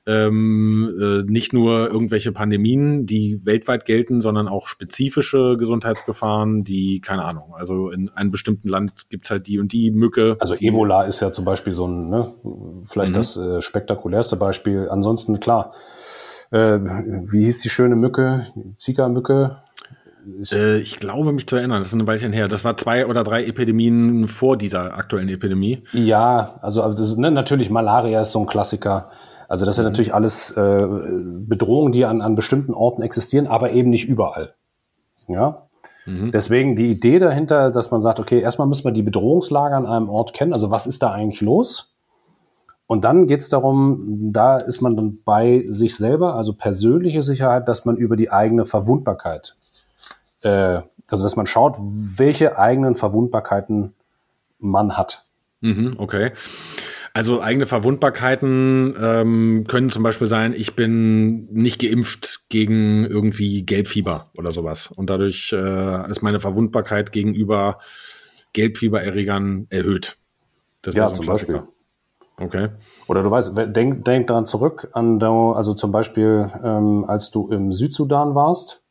ähm, 0.06 0.94
äh, 1.00 1.30
nicht 1.30 1.52
nur 1.52 1.90
irgendwelche 1.90 2.30
Pandemien, 2.30 3.06
die 3.06 3.44
weltweit 3.44 3.84
gelten, 3.84 4.20
sondern 4.20 4.46
auch 4.46 4.68
spezifische 4.68 5.56
Gesundheitsgefahren, 5.58 6.62
die, 6.62 7.00
keine 7.00 7.24
Ahnung, 7.24 7.54
also 7.54 7.90
in 7.90 8.08
einem 8.10 8.30
bestimmten 8.30 8.68
Land 8.68 9.10
gibt's 9.10 9.30
halt 9.30 9.48
die 9.48 9.58
und 9.58 9.72
die 9.72 9.90
Mücke. 9.90 10.36
Also 10.38 10.54
Ebola 10.54 11.02
ist 11.02 11.20
ja 11.20 11.32
zum 11.32 11.44
Beispiel 11.44 11.72
so 11.72 11.88
ein, 11.88 12.08
ne, 12.08 12.32
vielleicht 12.86 13.12
mhm. 13.12 13.16
das 13.16 13.36
äh, 13.36 13.60
spektakulärste 13.60 14.36
Beispiel. 14.36 14.88
Ansonsten, 14.88 15.40
klar 15.40 15.74
äh, 16.50 16.78
wie 17.30 17.44
hieß 17.44 17.60
die 17.60 17.68
schöne 17.68 17.96
Mücke? 17.96 18.46
Zika-Mücke? 18.76 19.58
Ich, 20.42 20.52
äh, 20.52 20.78
ich 20.78 20.98
glaube, 20.98 21.32
mich 21.32 21.46
zu 21.46 21.56
erinnern, 21.56 21.80
das 21.80 21.88
ist 21.88 21.94
ein 21.94 22.06
Weilchen 22.06 22.32
her. 22.32 22.48
Das 22.48 22.64
war 22.64 22.76
zwei 22.76 23.06
oder 23.06 23.24
drei 23.24 23.44
Epidemien 23.44 24.28
vor 24.28 24.56
dieser 24.56 24.96
aktuellen 24.96 25.28
Epidemie. 25.28 25.82
Ja, 25.92 26.58
also, 26.60 26.82
das, 26.92 27.16
ne, 27.16 27.30
natürlich 27.30 27.70
Malaria 27.70 28.20
ist 28.20 28.32
so 28.32 28.40
ein 28.40 28.46
Klassiker. 28.46 29.10
Also 29.48 29.64
das 29.64 29.76
sind 29.76 29.84
mhm. 29.84 29.90
natürlich 29.92 30.14
alles 30.14 30.50
äh, 30.50 30.86
Bedrohungen, 31.48 31.92
die 31.92 32.04
an, 32.04 32.20
an 32.20 32.34
bestimmten 32.34 32.74
Orten 32.74 33.02
existieren, 33.02 33.46
aber 33.46 33.72
eben 33.72 33.88
nicht 33.88 34.06
überall. 34.06 34.54
Ja. 35.26 35.68
Mhm. 36.04 36.30
Deswegen 36.32 36.76
die 36.76 36.90
Idee 36.90 37.18
dahinter, 37.18 37.70
dass 37.70 37.90
man 37.90 38.00
sagt, 38.00 38.20
okay, 38.20 38.40
erstmal 38.40 38.68
müssen 38.68 38.84
wir 38.84 38.92
die 38.92 39.02
Bedrohungslage 39.02 39.74
an 39.74 39.86
einem 39.86 40.10
Ort 40.10 40.34
kennen. 40.34 40.52
Also 40.52 40.70
was 40.70 40.86
ist 40.86 41.02
da 41.02 41.12
eigentlich 41.12 41.40
los? 41.40 41.94
Und 42.88 43.04
dann 43.04 43.26
geht 43.26 43.40
es 43.40 43.50
darum, 43.50 44.32
da 44.32 44.56
ist 44.56 44.80
man 44.80 44.96
dann 44.96 45.18
bei 45.22 45.64
sich 45.68 45.94
selber, 45.94 46.34
also 46.36 46.54
persönliche 46.54 47.20
Sicherheit, 47.20 47.68
dass 47.68 47.84
man 47.84 47.98
über 47.98 48.16
die 48.16 48.32
eigene 48.32 48.64
Verwundbarkeit, 48.64 49.54
äh, 50.40 50.80
also 51.06 51.24
dass 51.24 51.36
man 51.36 51.46
schaut, 51.46 51.76
welche 51.78 52.58
eigenen 52.58 52.94
Verwundbarkeiten 52.94 53.92
man 54.58 54.96
hat. 54.96 55.26
Mhm, 55.60 55.96
okay. 55.98 56.32
Also 57.12 57.42
eigene 57.42 57.66
Verwundbarkeiten 57.66 58.94
ähm, 58.98 59.64
können 59.68 59.90
zum 59.90 60.02
Beispiel 60.02 60.26
sein, 60.26 60.54
ich 60.56 60.74
bin 60.74 61.44
nicht 61.52 61.80
geimpft 61.82 62.44
gegen 62.48 63.04
irgendwie 63.04 63.66
Gelbfieber 63.66 64.30
oder 64.38 64.50
sowas. 64.50 64.90
Und 64.90 65.10
dadurch 65.10 65.52
äh, 65.52 66.10
ist 66.10 66.22
meine 66.22 66.40
Verwundbarkeit 66.40 67.12
gegenüber 67.12 67.80
Gelbfiebererregern 68.54 69.66
erhöht. 69.68 70.16
Das 70.80 70.94
ja, 70.94 71.08
so 71.08 71.16
zum 71.16 71.26
Klassiker. 71.26 71.52
Beispiel. 71.52 71.77
Okay. 72.40 72.68
Oder 73.08 73.22
du 73.22 73.30
weißt, 73.30 73.56
denk, 73.74 74.04
denk 74.04 74.26
daran 74.28 74.46
zurück 74.46 74.88
an, 74.92 75.22
also 75.22 75.74
zum 75.74 75.90
Beispiel, 75.90 76.50
ähm, 76.62 77.04
als 77.06 77.30
du 77.30 77.48
im 77.48 77.72
Südsudan 77.72 78.34
warst. 78.34 78.84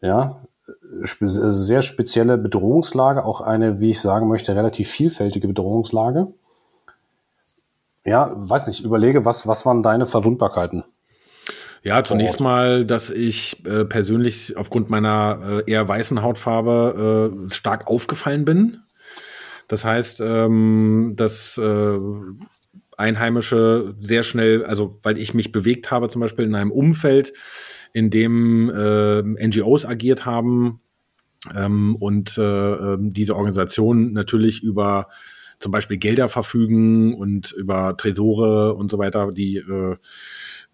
Ja, 0.00 0.40
sehr 1.02 1.82
spezielle 1.82 2.38
Bedrohungslage, 2.38 3.24
auch 3.24 3.40
eine, 3.40 3.80
wie 3.80 3.90
ich 3.90 4.00
sagen 4.00 4.28
möchte, 4.28 4.54
relativ 4.54 4.88
vielfältige 4.90 5.48
Bedrohungslage. 5.48 6.28
Ja, 8.04 8.32
weiß 8.34 8.68
nicht, 8.68 8.84
überlege, 8.84 9.24
was, 9.24 9.46
was 9.46 9.66
waren 9.66 9.82
deine 9.82 10.06
Verwundbarkeiten? 10.06 10.84
Ja, 11.82 12.02
zunächst 12.02 12.40
mal, 12.40 12.84
dass 12.84 13.10
ich 13.10 13.64
äh, 13.64 13.84
persönlich 13.84 14.56
aufgrund 14.56 14.90
meiner 14.90 15.62
äh, 15.66 15.70
eher 15.70 15.88
weißen 15.88 16.22
Hautfarbe 16.22 17.32
äh, 17.46 17.50
stark 17.50 17.86
aufgefallen 17.86 18.44
bin 18.44 18.82
das 19.68 19.84
heißt, 19.84 20.20
ähm, 20.22 21.12
dass 21.16 21.58
äh, 21.58 21.98
Einheimische 22.96 23.94
sehr 24.00 24.22
schnell, 24.24 24.64
also 24.64 24.98
weil 25.02 25.18
ich 25.18 25.34
mich 25.34 25.52
bewegt 25.52 25.90
habe, 25.90 26.08
zum 26.08 26.20
Beispiel 26.20 26.46
in 26.46 26.54
einem 26.54 26.72
Umfeld, 26.72 27.32
in 27.92 28.10
dem 28.10 28.70
äh, 28.70 29.22
NGOs 29.22 29.86
agiert 29.86 30.26
haben 30.26 30.80
ähm, 31.54 31.94
und 31.96 32.36
äh, 32.38 32.42
ähm, 32.42 33.12
diese 33.12 33.36
Organisationen 33.36 34.12
natürlich 34.12 34.62
über 34.62 35.08
zum 35.58 35.72
Beispiel 35.72 35.96
Gelder 35.96 36.28
verfügen 36.28 37.14
und 37.14 37.52
über 37.52 37.96
Tresore 37.96 38.74
und 38.74 38.90
so 38.90 38.98
weiter, 38.98 39.32
die 39.32 39.56
äh, 39.56 39.96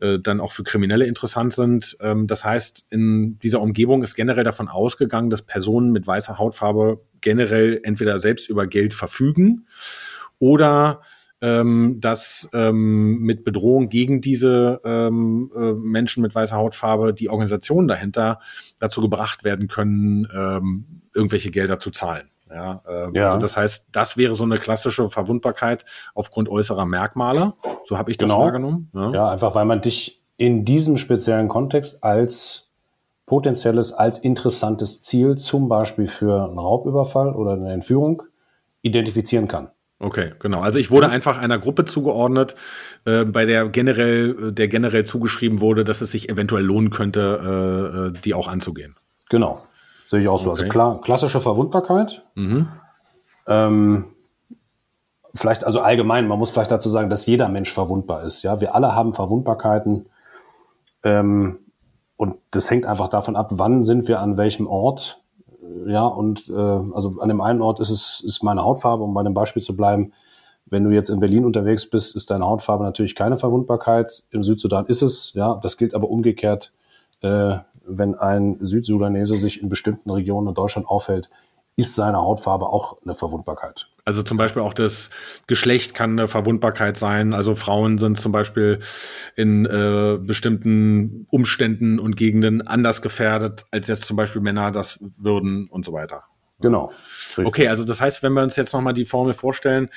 äh, 0.01 0.19
dann 0.19 0.41
auch 0.41 0.53
für 0.53 0.63
Kriminelle 0.63 1.07
interessant 1.07 1.55
sind. 1.55 1.97
Ähm, 2.01 2.27
das 2.27 2.45
heißt, 2.45 2.87
in 2.91 3.39
dieser 3.39 3.61
Umgebung 3.61 4.03
ist 4.03 4.15
generell 4.15 4.45
davon 4.45 4.69
ausgegangen, 4.69 5.31
dass 5.31 5.43
Personen 5.43 5.93
mit 5.93 6.07
weißer 6.07 6.39
Hautfarbe 6.39 7.01
generell 7.25 7.81
entweder 7.83 8.21
selbst 8.21 8.49
über 8.49 8.69
Geld 8.69 8.95
verfügen 8.95 9.67
oder 10.39 11.01
ähm, 11.41 11.99
dass 12.01 12.49
ähm, 12.53 13.19
mit 13.19 13.45
Bedrohung 13.45 13.89
gegen 13.89 14.21
diese 14.21 14.81
ähm, 14.85 15.51
äh, 15.55 15.73
Menschen 15.73 16.23
mit 16.23 16.35
weißer 16.35 16.57
Hautfarbe 16.57 17.13
die 17.13 17.29
Organisationen 17.29 17.89
dahinter 17.89 18.39
dazu 18.79 19.01
gebracht 19.01 19.43
werden 19.45 19.67
können, 19.67 20.29
ähm, 20.33 21.03
irgendwelche 21.13 21.51
Gelder 21.51 21.79
zu 21.79 21.91
zahlen. 21.91 22.31
Ja, 22.49 22.83
äh, 22.87 23.19
ja. 23.19 23.27
Also 23.27 23.39
das 23.39 23.57
heißt, 23.57 23.89
das 23.93 24.17
wäre 24.17 24.35
so 24.35 24.45
eine 24.45 24.57
klassische 24.57 25.11
Verwundbarkeit 25.11 25.85
aufgrund 26.15 26.49
äußerer 26.49 26.87
Merkmale. 26.87 27.55
So 27.85 27.99
habe 27.99 28.11
ich 28.11 28.17
das 28.17 28.31
genau. 28.31 28.43
wahrgenommen. 28.43 28.91
Ja. 28.95 29.11
ja, 29.11 29.29
einfach 29.31 29.55
weil 29.55 29.65
man 29.65 29.81
dich 29.81 30.23
in 30.37 30.65
diesem 30.65 30.99
speziellen 30.99 31.49
Kontext 31.49 32.05
als 32.05 32.64
potenzielles, 33.27 33.93
als 33.93 34.19
interessantes 34.19 35.01
Ziel, 35.01 35.37
zum 35.37 35.69
Beispiel 35.69 36.09
für 36.09 36.45
einen 36.45 36.59
Raubüberfall 36.59 37.35
oder 37.35 37.53
eine 37.53 37.73
Entführung, 37.73 38.23
identifizieren 38.83 39.49
kann. 39.49 39.71
Okay, 39.99 40.33
genau. 40.41 40.61
Also 40.61 40.79
ich 40.79 40.91
wurde 40.91 41.09
einfach 41.09 41.39
einer 41.39 41.59
Gruppe 41.59 41.85
zugeordnet, 41.85 42.57
äh, 43.07 43.25
bei 43.25 43.47
der 43.47 43.69
generell, 43.69 44.53
der 44.53 44.69
generell 44.69 45.05
zugeschrieben 45.05 45.61
wurde, 45.61 45.85
dass 45.85 46.01
es 46.01 46.11
sich 46.11 46.29
eventuell 46.29 46.65
lohnen 46.65 46.91
könnte, 46.91 48.13
äh, 48.15 48.21
die 48.21 48.35
auch 48.35 48.49
anzugehen. 48.49 48.97
Genau. 49.31 49.59
Sehe 50.07 50.21
ich 50.21 50.29
auch 50.29 50.39
so. 50.39 50.51
Also 50.51 50.65
okay. 50.65 50.79
Also 50.79 50.93
klar, 50.93 51.01
klassische 51.01 51.41
Verwundbarkeit. 51.41 52.25
Mhm. 52.35 52.69
Ähm, 53.47 54.05
vielleicht, 55.35 55.65
also 55.65 55.81
allgemein, 55.81 56.29
man 56.29 56.39
muss 56.39 56.51
vielleicht 56.51 56.71
dazu 56.71 56.89
sagen, 56.89 57.09
dass 57.09 57.27
jeder 57.27 57.49
Mensch 57.49 57.73
verwundbar 57.73 58.25
ist. 58.25 58.43
Ja, 58.43 58.61
wir 58.61 58.75
alle 58.75 58.95
haben 58.95 59.15
Verwundbarkeiten. 59.15 60.07
Ähm, 61.03 61.59
und 62.17 62.37
das 62.51 62.71
hängt 62.71 62.87
einfach 62.87 63.09
davon 63.09 63.37
ab, 63.37 63.49
wann 63.53 63.83
sind 63.83 64.09
wir 64.09 64.21
an 64.21 64.37
welchem 64.37 64.67
Ort 64.67 65.21
ja, 65.87 66.07
und 66.07 66.49
äh, 66.49 66.53
also 66.53 67.21
an 67.21 67.29
dem 67.29 67.41
einen 67.41 67.63
Ort 67.63 67.81
ist 67.81 67.91
es 67.91 68.23
ist 68.25 68.43
meine 68.43 68.65
Hautfarbe, 68.65 69.03
um 69.03 69.15
bei 69.15 69.23
dem 69.23 69.35
Beispiel 69.35 69.63
zu 69.63 69.77
bleiben. 69.77 70.13
Wenn 70.67 70.85
du 70.85 70.91
jetzt 70.91 71.11
in 71.11 71.21
Berlin 71.21 71.45
unterwegs 71.45 71.89
bist, 71.89 72.17
ist 72.17 72.31
deine 72.31 72.47
Hautfarbe 72.47 72.85
natürlich 72.85 73.15
keine 73.15 73.37
Verwundbarkeit. 73.37 74.25
Im 74.31 74.43
Südsudan 74.43 74.87
ist 74.87 75.03
es, 75.03 75.33
ja. 75.35 75.59
Das 75.63 75.77
gilt 75.77 75.95
aber 75.95 76.09
umgekehrt, 76.09 76.73
äh, 77.21 77.59
wenn 77.87 78.15
ein 78.15 78.57
Südsudanese 78.61 79.37
sich 79.37 79.63
in 79.63 79.69
bestimmten 79.69 80.11
Regionen 80.11 80.49
in 80.49 80.55
Deutschland 80.55 80.89
aufhält, 80.89 81.29
ist 81.77 81.95
seine 81.95 82.19
Hautfarbe 82.19 82.67
auch 82.67 82.99
eine 83.03 83.15
Verwundbarkeit. 83.15 83.89
Also 84.05 84.23
zum 84.23 84.37
Beispiel 84.37 84.63
auch 84.63 84.75
das 84.75 85.11
Geschlecht 85.47 85.95
kann 85.95 86.13
eine 86.13 86.29
Verwundbarkeit 86.29 86.97
sein. 86.97 87.33
Also 87.33 87.55
Frauen 87.55 87.99
sind 87.99 88.19
zum 88.19 88.33
Beispiel 88.33 88.81
in 89.35 89.65
äh, 89.65 90.19
bestimmten 90.21 91.27
Umständen 91.31 91.99
und 91.99 92.17
Gegenden 92.17 92.67
anders 92.67 93.03
gefährdet, 93.03 93.65
als 93.71 93.89
jetzt 93.89 94.05
zum 94.05 94.17
Beispiel 94.17 94.43
Männer 94.43 94.71
das 94.71 94.99
würden 95.17 95.69
und 95.69 95.85
so 95.85 95.93
weiter. 95.93 96.25
Genau. 96.61 96.93
Richtig. 97.29 97.47
Okay, 97.47 97.69
also 97.69 97.85
das 97.85 98.01
heißt, 98.01 98.23
wenn 98.23 98.35
wir 98.35 98.43
uns 98.43 98.57
jetzt 98.57 98.73
nochmal 98.73 98.95
die 98.95 99.05
Formel 99.05 99.33
vorstellen, 99.33 99.89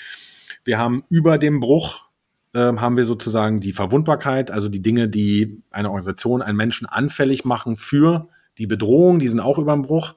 wir 0.63 0.77
haben 0.77 1.03
über 1.09 1.37
dem 1.37 1.59
Bruch 1.59 2.07
äh, 2.53 2.59
haben 2.59 2.97
wir 2.97 3.05
sozusagen 3.05 3.59
die 3.59 3.73
Verwundbarkeit, 3.73 4.51
also 4.51 4.69
die 4.69 4.81
Dinge, 4.81 5.09
die 5.09 5.61
eine 5.69 5.89
Organisation, 5.89 6.41
einen 6.41 6.57
Menschen 6.57 6.87
anfällig 6.87 7.45
machen 7.45 7.75
für 7.75 8.29
die 8.57 8.67
Bedrohung, 8.67 9.19
die 9.19 9.27
sind 9.27 9.39
auch 9.39 9.59
über 9.59 9.73
dem 9.73 9.83
Bruch. 9.83 10.15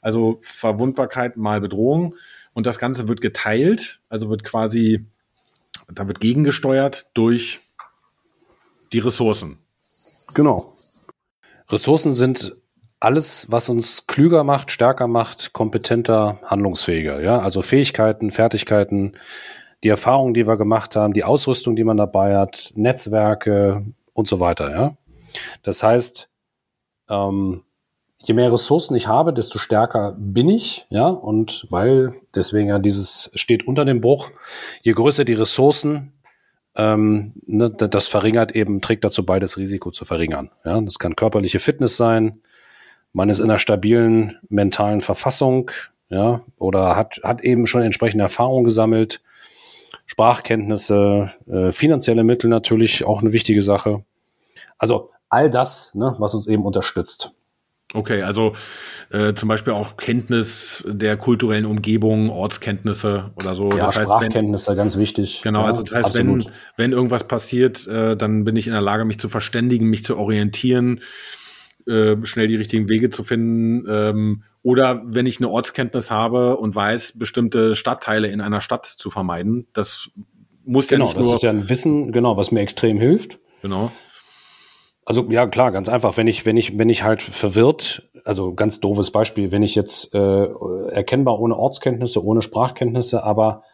Also 0.00 0.38
Verwundbarkeit 0.42 1.36
mal 1.36 1.60
Bedrohung. 1.60 2.14
Und 2.52 2.66
das 2.66 2.78
Ganze 2.78 3.08
wird 3.08 3.20
geteilt, 3.20 4.00
also 4.08 4.30
wird 4.30 4.44
quasi, 4.44 5.06
da 5.92 6.08
wird 6.08 6.20
gegengesteuert 6.20 7.06
durch 7.14 7.60
die 8.92 8.98
Ressourcen. 8.98 9.58
Genau. 10.34 10.74
Ressourcen 11.68 12.12
sind 12.12 12.56
alles, 12.98 13.46
was 13.50 13.68
uns 13.68 14.06
klüger 14.06 14.44
macht, 14.44 14.70
stärker 14.70 15.06
macht, 15.06 15.52
kompetenter, 15.52 16.38
handlungsfähiger. 16.44 17.22
Ja, 17.22 17.38
also 17.38 17.62
Fähigkeiten, 17.62 18.30
Fertigkeiten, 18.30 19.16
die 19.82 19.88
Erfahrungen, 19.88 20.34
die 20.34 20.46
wir 20.46 20.56
gemacht 20.56 20.96
haben, 20.96 21.14
die 21.14 21.24
Ausrüstung, 21.24 21.76
die 21.76 21.84
man 21.84 21.96
dabei 21.96 22.36
hat, 22.36 22.72
Netzwerke 22.74 23.86
und 24.12 24.28
so 24.28 24.40
weiter. 24.40 24.70
Ja, 24.70 24.96
das 25.62 25.82
heißt, 25.82 26.28
ähm, 27.08 27.62
je 28.22 28.34
mehr 28.34 28.52
Ressourcen 28.52 28.94
ich 28.94 29.06
habe, 29.06 29.32
desto 29.32 29.58
stärker 29.58 30.14
bin 30.18 30.48
ich, 30.48 30.86
ja, 30.90 31.08
und 31.08 31.66
weil 31.70 32.12
deswegen 32.34 32.68
ja 32.68 32.78
dieses 32.78 33.30
steht 33.34 33.66
unter 33.66 33.84
dem 33.84 34.00
Bruch, 34.00 34.30
je 34.82 34.92
größer 34.92 35.24
die 35.24 35.34
Ressourcen, 35.34 36.12
ähm, 36.76 37.32
ne, 37.46 37.70
das 37.70 38.08
verringert 38.08 38.52
eben, 38.52 38.80
trägt 38.80 39.04
dazu 39.04 39.24
bei, 39.24 39.40
das 39.40 39.56
Risiko 39.56 39.90
zu 39.90 40.04
verringern. 40.04 40.50
Ja, 40.64 40.80
das 40.80 40.98
kann 40.98 41.16
körperliche 41.16 41.60
Fitness 41.60 41.96
sein, 41.96 42.40
man 43.12 43.28
ist 43.28 43.40
in 43.40 43.46
einer 43.46 43.58
stabilen 43.58 44.38
mentalen 44.48 45.00
Verfassung, 45.00 45.70
ja, 46.10 46.42
oder 46.58 46.96
hat, 46.96 47.20
hat 47.22 47.40
eben 47.42 47.66
schon 47.66 47.82
entsprechende 47.82 48.24
Erfahrung 48.24 48.64
gesammelt, 48.64 49.20
Sprachkenntnisse, 50.06 51.30
äh, 51.48 51.72
finanzielle 51.72 52.24
Mittel 52.24 52.50
natürlich 52.50 53.04
auch 53.04 53.20
eine 53.20 53.32
wichtige 53.32 53.62
Sache. 53.62 54.04
Also 54.76 55.10
all 55.28 55.50
das, 55.50 55.94
ne, 55.94 56.14
was 56.18 56.34
uns 56.34 56.46
eben 56.46 56.64
unterstützt. 56.64 57.32
Okay, 57.92 58.22
also 58.22 58.52
äh, 59.10 59.34
zum 59.34 59.48
Beispiel 59.48 59.72
auch 59.72 59.96
Kenntnis 59.96 60.84
der 60.86 61.16
kulturellen 61.16 61.66
Umgebung, 61.66 62.30
Ortskenntnisse 62.30 63.32
oder 63.34 63.56
so. 63.56 63.68
Ja, 63.70 63.86
das 63.86 63.98
heißt, 63.98 64.10
Sprachkenntnisse, 64.10 64.70
wenn, 64.70 64.76
ganz 64.76 64.96
wichtig. 64.96 65.42
Genau, 65.42 65.62
ja, 65.62 65.66
also 65.66 65.82
das 65.82 65.92
heißt, 65.92 66.14
wenn, 66.16 66.44
wenn 66.76 66.92
irgendwas 66.92 67.24
passiert, 67.24 67.86
äh, 67.88 68.16
dann 68.16 68.44
bin 68.44 68.54
ich 68.54 68.68
in 68.68 68.72
der 68.74 68.82
Lage, 68.82 69.04
mich 69.04 69.18
zu 69.18 69.28
verständigen, 69.28 69.86
mich 69.86 70.04
zu 70.04 70.16
orientieren, 70.16 71.00
äh, 71.88 72.16
schnell 72.22 72.46
die 72.46 72.56
richtigen 72.56 72.88
Wege 72.88 73.10
zu 73.10 73.24
finden. 73.24 73.86
Ähm, 73.88 74.42
oder 74.62 75.02
wenn 75.04 75.26
ich 75.26 75.38
eine 75.38 75.48
Ortskenntnis 75.48 76.12
habe 76.12 76.58
und 76.58 76.76
weiß, 76.76 77.18
bestimmte 77.18 77.74
Stadtteile 77.74 78.28
in 78.28 78.40
einer 78.40 78.60
Stadt 78.60 78.86
zu 78.86 79.10
vermeiden, 79.10 79.66
das 79.72 80.10
muss 80.64 80.86
genau, 80.86 81.06
ja 81.06 81.08
nicht 81.08 81.16
nur. 81.16 81.22
Genau, 81.22 81.32
das 81.32 81.36
ist 81.36 81.42
ja 81.42 81.50
ein 81.50 81.68
Wissen, 81.68 82.12
genau, 82.12 82.36
was 82.36 82.52
mir 82.52 82.60
extrem 82.60 82.98
hilft. 82.98 83.40
Genau. 83.62 83.90
Also 85.10 85.24
ja, 85.28 85.44
klar, 85.48 85.72
ganz 85.72 85.88
einfach. 85.88 86.16
Wenn 86.16 86.28
ich, 86.28 86.46
wenn 86.46 86.56
ich, 86.56 86.78
wenn 86.78 86.88
ich 86.88 87.02
halt 87.02 87.20
verwirrt, 87.20 88.08
also 88.24 88.54
ganz 88.54 88.78
doofes 88.78 89.10
Beispiel, 89.10 89.50
wenn 89.50 89.64
ich 89.64 89.74
jetzt 89.74 90.14
äh, 90.14 90.46
erkennbar 90.92 91.40
ohne 91.40 91.56
Ortskenntnisse, 91.56 92.24
ohne 92.24 92.42
Sprachkenntnisse, 92.42 93.24
aber 93.24 93.64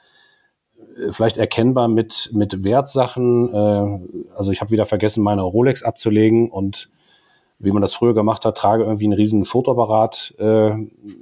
äh, 0.78 1.12
vielleicht 1.12 1.36
erkennbar 1.36 1.88
mit, 1.88 2.30
mit 2.32 2.64
Wertsachen, 2.64 3.52
äh, 3.52 4.34
also 4.34 4.50
ich 4.50 4.62
habe 4.62 4.70
wieder 4.70 4.86
vergessen, 4.86 5.22
meine 5.22 5.42
Rolex 5.42 5.82
abzulegen 5.82 6.50
und 6.50 6.88
wie 7.58 7.70
man 7.70 7.82
das 7.82 7.92
früher 7.92 8.14
gemacht 8.14 8.46
hat, 8.46 8.56
trage 8.56 8.84
irgendwie 8.84 9.04
einen 9.04 9.12
riesen 9.12 9.44
Fotoapparat 9.44 10.36
äh, 10.38 10.70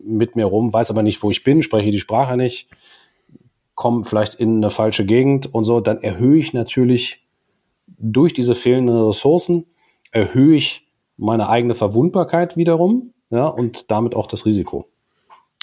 mit 0.07 0.37
mir 0.37 0.45
rum, 0.45 0.73
weiß 0.73 0.93
aber 0.93 1.03
nicht, 1.03 1.25
wo 1.25 1.33
ich 1.33 1.43
bin, 1.43 1.61
spreche 1.61 1.91
die 1.91 1.99
Sprache 1.99 2.37
nicht, 2.37 2.69
komme 3.75 4.05
vielleicht 4.05 4.37
in 4.37 4.59
eine 4.59 4.71
falsche 4.71 5.07
Gegend 5.07 5.53
und 5.53 5.65
so, 5.65 5.81
dann 5.81 5.99
erhöhe 5.99 6.39
ich 6.39 6.53
natürlich 6.53 7.27
durch 7.99 8.33
diese 8.33 8.55
fehlenden 8.55 8.97
Ressourcen 9.07 9.67
erhöhe 10.15 10.57
ich 10.57 10.87
meine 11.17 11.49
eigene 11.49 11.75
Verwundbarkeit 11.75 12.57
wiederum, 12.57 13.13
ja, 13.31 13.47
und 13.47 13.91
damit 13.91 14.15
auch 14.15 14.27
das 14.27 14.47
Risiko. 14.47 14.89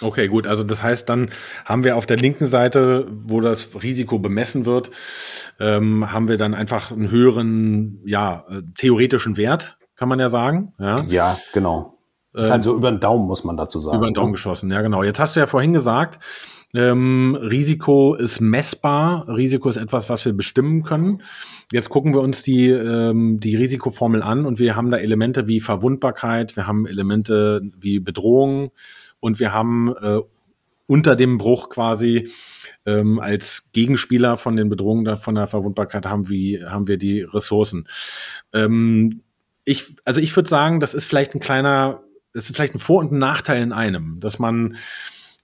Okay, 0.01 0.27
gut. 0.27 0.47
Also 0.47 0.63
das 0.63 0.81
heißt, 0.81 1.07
dann 1.09 1.29
haben 1.63 1.83
wir 1.83 1.95
auf 1.95 2.05
der 2.05 2.17
linken 2.17 2.47
Seite, 2.47 3.07
wo 3.11 3.39
das 3.39 3.69
Risiko 3.81 4.17
bemessen 4.17 4.65
wird, 4.65 4.89
ähm, 5.59 6.11
haben 6.11 6.27
wir 6.27 6.37
dann 6.37 6.55
einfach 6.55 6.91
einen 6.91 7.11
höheren, 7.11 8.01
ja, 8.05 8.45
äh, 8.49 8.61
theoretischen 8.77 9.37
Wert, 9.37 9.77
kann 9.95 10.09
man 10.09 10.19
ja 10.19 10.29
sagen. 10.29 10.73
Ja, 10.79 11.03
ja 11.07 11.37
genau. 11.53 11.99
Ist 12.33 12.49
halt 12.49 12.63
so 12.63 12.73
über 12.75 12.89
den 12.89 13.01
Daumen, 13.01 13.27
muss 13.27 13.43
man 13.43 13.57
dazu 13.57 13.81
sagen. 13.81 13.97
Über 13.97 14.09
den 14.09 14.13
Daumen 14.13 14.29
ne? 14.29 14.33
geschossen, 14.33 14.71
ja 14.71 14.81
genau. 14.81 15.03
Jetzt 15.03 15.19
hast 15.19 15.35
du 15.35 15.41
ja 15.41 15.47
vorhin 15.47 15.73
gesagt, 15.73 16.19
ähm, 16.73 17.37
Risiko 17.39 18.15
ist 18.15 18.39
messbar. 18.39 19.27
Risiko 19.27 19.69
ist 19.69 19.77
etwas, 19.77 20.09
was 20.09 20.25
wir 20.25 20.33
bestimmen 20.33 20.83
können. 20.83 21.21
Jetzt 21.71 21.89
gucken 21.89 22.13
wir 22.13 22.21
uns 22.21 22.43
die, 22.43 22.69
ähm, 22.69 23.39
die 23.39 23.55
Risikoformel 23.55 24.21
an 24.21 24.45
und 24.45 24.59
wir 24.59 24.75
haben 24.75 24.91
da 24.91 24.97
Elemente 24.97 25.47
wie 25.47 25.61
Verwundbarkeit, 25.61 26.55
wir 26.55 26.67
haben 26.67 26.85
Elemente 26.85 27.61
wie 27.79 27.99
Bedrohung 27.99 28.71
und 29.19 29.39
wir 29.39 29.53
haben 29.53 29.95
äh, 29.95 30.19
unter 30.87 31.15
dem 31.15 31.37
Bruch 31.37 31.69
quasi 31.69 32.29
ähm, 32.85 33.19
als 33.19 33.69
Gegenspieler 33.71 34.35
von 34.35 34.57
den 34.57 34.67
Bedrohungen 34.67 35.17
von 35.17 35.35
der 35.35 35.47
Verwundbarkeit 35.47 36.05
haben, 36.05 36.27
wie, 36.27 36.61
haben 36.65 36.89
wir 36.89 36.97
die 36.97 37.21
Ressourcen. 37.21 37.87
Ähm, 38.51 39.21
ich, 39.63 39.95
also 40.03 40.19
ich 40.19 40.35
würde 40.35 40.49
sagen, 40.49 40.81
das 40.81 40.93
ist 40.93 41.05
vielleicht 41.05 41.33
ein 41.33 41.39
kleiner, 41.39 42.03
das 42.33 42.49
ist 42.49 42.55
vielleicht 42.55 42.75
ein 42.75 42.79
Vor- 42.79 42.99
und 42.99 43.13
ein 43.13 43.19
Nachteil 43.19 43.61
in 43.61 43.71
einem, 43.71 44.19
dass 44.19 44.39
man 44.39 44.75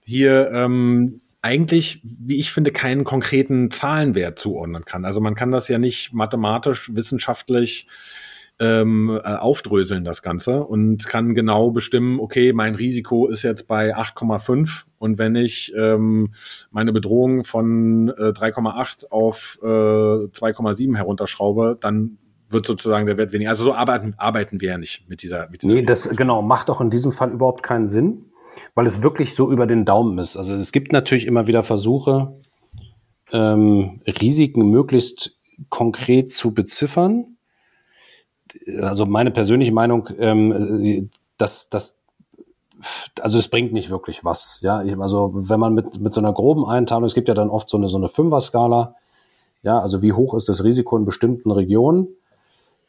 hier 0.04 0.50
ähm, 0.52 1.18
eigentlich, 1.42 2.00
wie 2.02 2.38
ich 2.38 2.52
finde, 2.52 2.72
keinen 2.72 3.04
konkreten 3.04 3.70
Zahlenwert 3.70 4.38
zuordnen 4.38 4.84
kann. 4.84 5.04
Also 5.04 5.20
man 5.20 5.34
kann 5.34 5.50
das 5.50 5.68
ja 5.68 5.78
nicht 5.78 6.12
mathematisch, 6.12 6.90
wissenschaftlich 6.94 7.86
ähm, 8.60 9.20
äh, 9.22 9.34
aufdröseln, 9.34 10.04
das 10.04 10.22
Ganze, 10.22 10.64
und 10.64 11.06
kann 11.06 11.34
genau 11.34 11.70
bestimmen, 11.70 12.18
okay, 12.18 12.52
mein 12.52 12.74
Risiko 12.74 13.28
ist 13.28 13.42
jetzt 13.42 13.68
bei 13.68 13.96
8,5 13.96 14.82
und 14.98 15.18
wenn 15.18 15.36
ich 15.36 15.72
ähm, 15.76 16.32
meine 16.72 16.92
Bedrohung 16.92 17.44
von 17.44 18.08
äh, 18.08 18.32
3,8 18.32 19.10
auf 19.10 19.58
äh, 19.62 19.66
2,7 19.66 20.96
herunterschraube, 20.96 21.78
dann 21.80 22.18
wird 22.48 22.66
sozusagen 22.66 23.06
der 23.06 23.16
Wert 23.18 23.32
weniger. 23.32 23.50
Also 23.50 23.64
so 23.64 23.74
arbeiten, 23.74 24.14
arbeiten 24.16 24.60
wir 24.60 24.70
ja 24.70 24.78
nicht 24.78 25.08
mit 25.08 25.22
dieser, 25.22 25.48
mit 25.50 25.62
dieser 25.62 25.74
Nee, 25.74 25.82
das 25.82 26.08
genau, 26.08 26.42
macht 26.42 26.70
auch 26.70 26.80
in 26.80 26.90
diesem 26.90 27.12
Fall 27.12 27.30
überhaupt 27.30 27.62
keinen 27.62 27.86
Sinn 27.86 28.24
weil 28.74 28.86
es 28.86 29.02
wirklich 29.02 29.34
so 29.34 29.50
über 29.50 29.66
den 29.66 29.84
Daumen 29.84 30.18
ist. 30.18 30.36
Also 30.36 30.54
es 30.54 30.72
gibt 30.72 30.92
natürlich 30.92 31.26
immer 31.26 31.46
wieder 31.46 31.62
Versuche, 31.62 32.34
ähm, 33.32 34.00
Risiken 34.06 34.70
möglichst 34.70 35.34
konkret 35.68 36.32
zu 36.32 36.54
beziffern. 36.54 37.36
Also 38.80 39.06
meine 39.06 39.30
persönliche 39.30 39.72
Meinung, 39.72 40.08
ähm, 40.18 41.10
dass 41.36 41.68
das 41.68 41.98
also 43.20 43.38
es 43.38 43.48
bringt 43.48 43.72
nicht 43.72 43.90
wirklich 43.90 44.24
was. 44.24 44.60
Ja, 44.62 44.78
also 44.78 45.32
wenn 45.34 45.60
man 45.60 45.74
mit, 45.74 46.00
mit 46.00 46.14
so 46.14 46.20
einer 46.20 46.32
groben 46.32 46.64
Einteilung, 46.64 47.04
es 47.04 47.14
gibt 47.14 47.28
ja 47.28 47.34
dann 47.34 47.50
oft 47.50 47.68
so 47.68 47.76
eine, 47.76 47.88
so 47.88 47.96
eine 47.96 48.08
Fünfer-Skala, 48.08 48.94
ja, 49.62 49.80
also 49.80 50.02
wie 50.02 50.12
hoch 50.12 50.34
ist 50.34 50.48
das 50.48 50.62
Risiko 50.62 50.96
in 50.96 51.04
bestimmten 51.04 51.50
Regionen, 51.50 52.08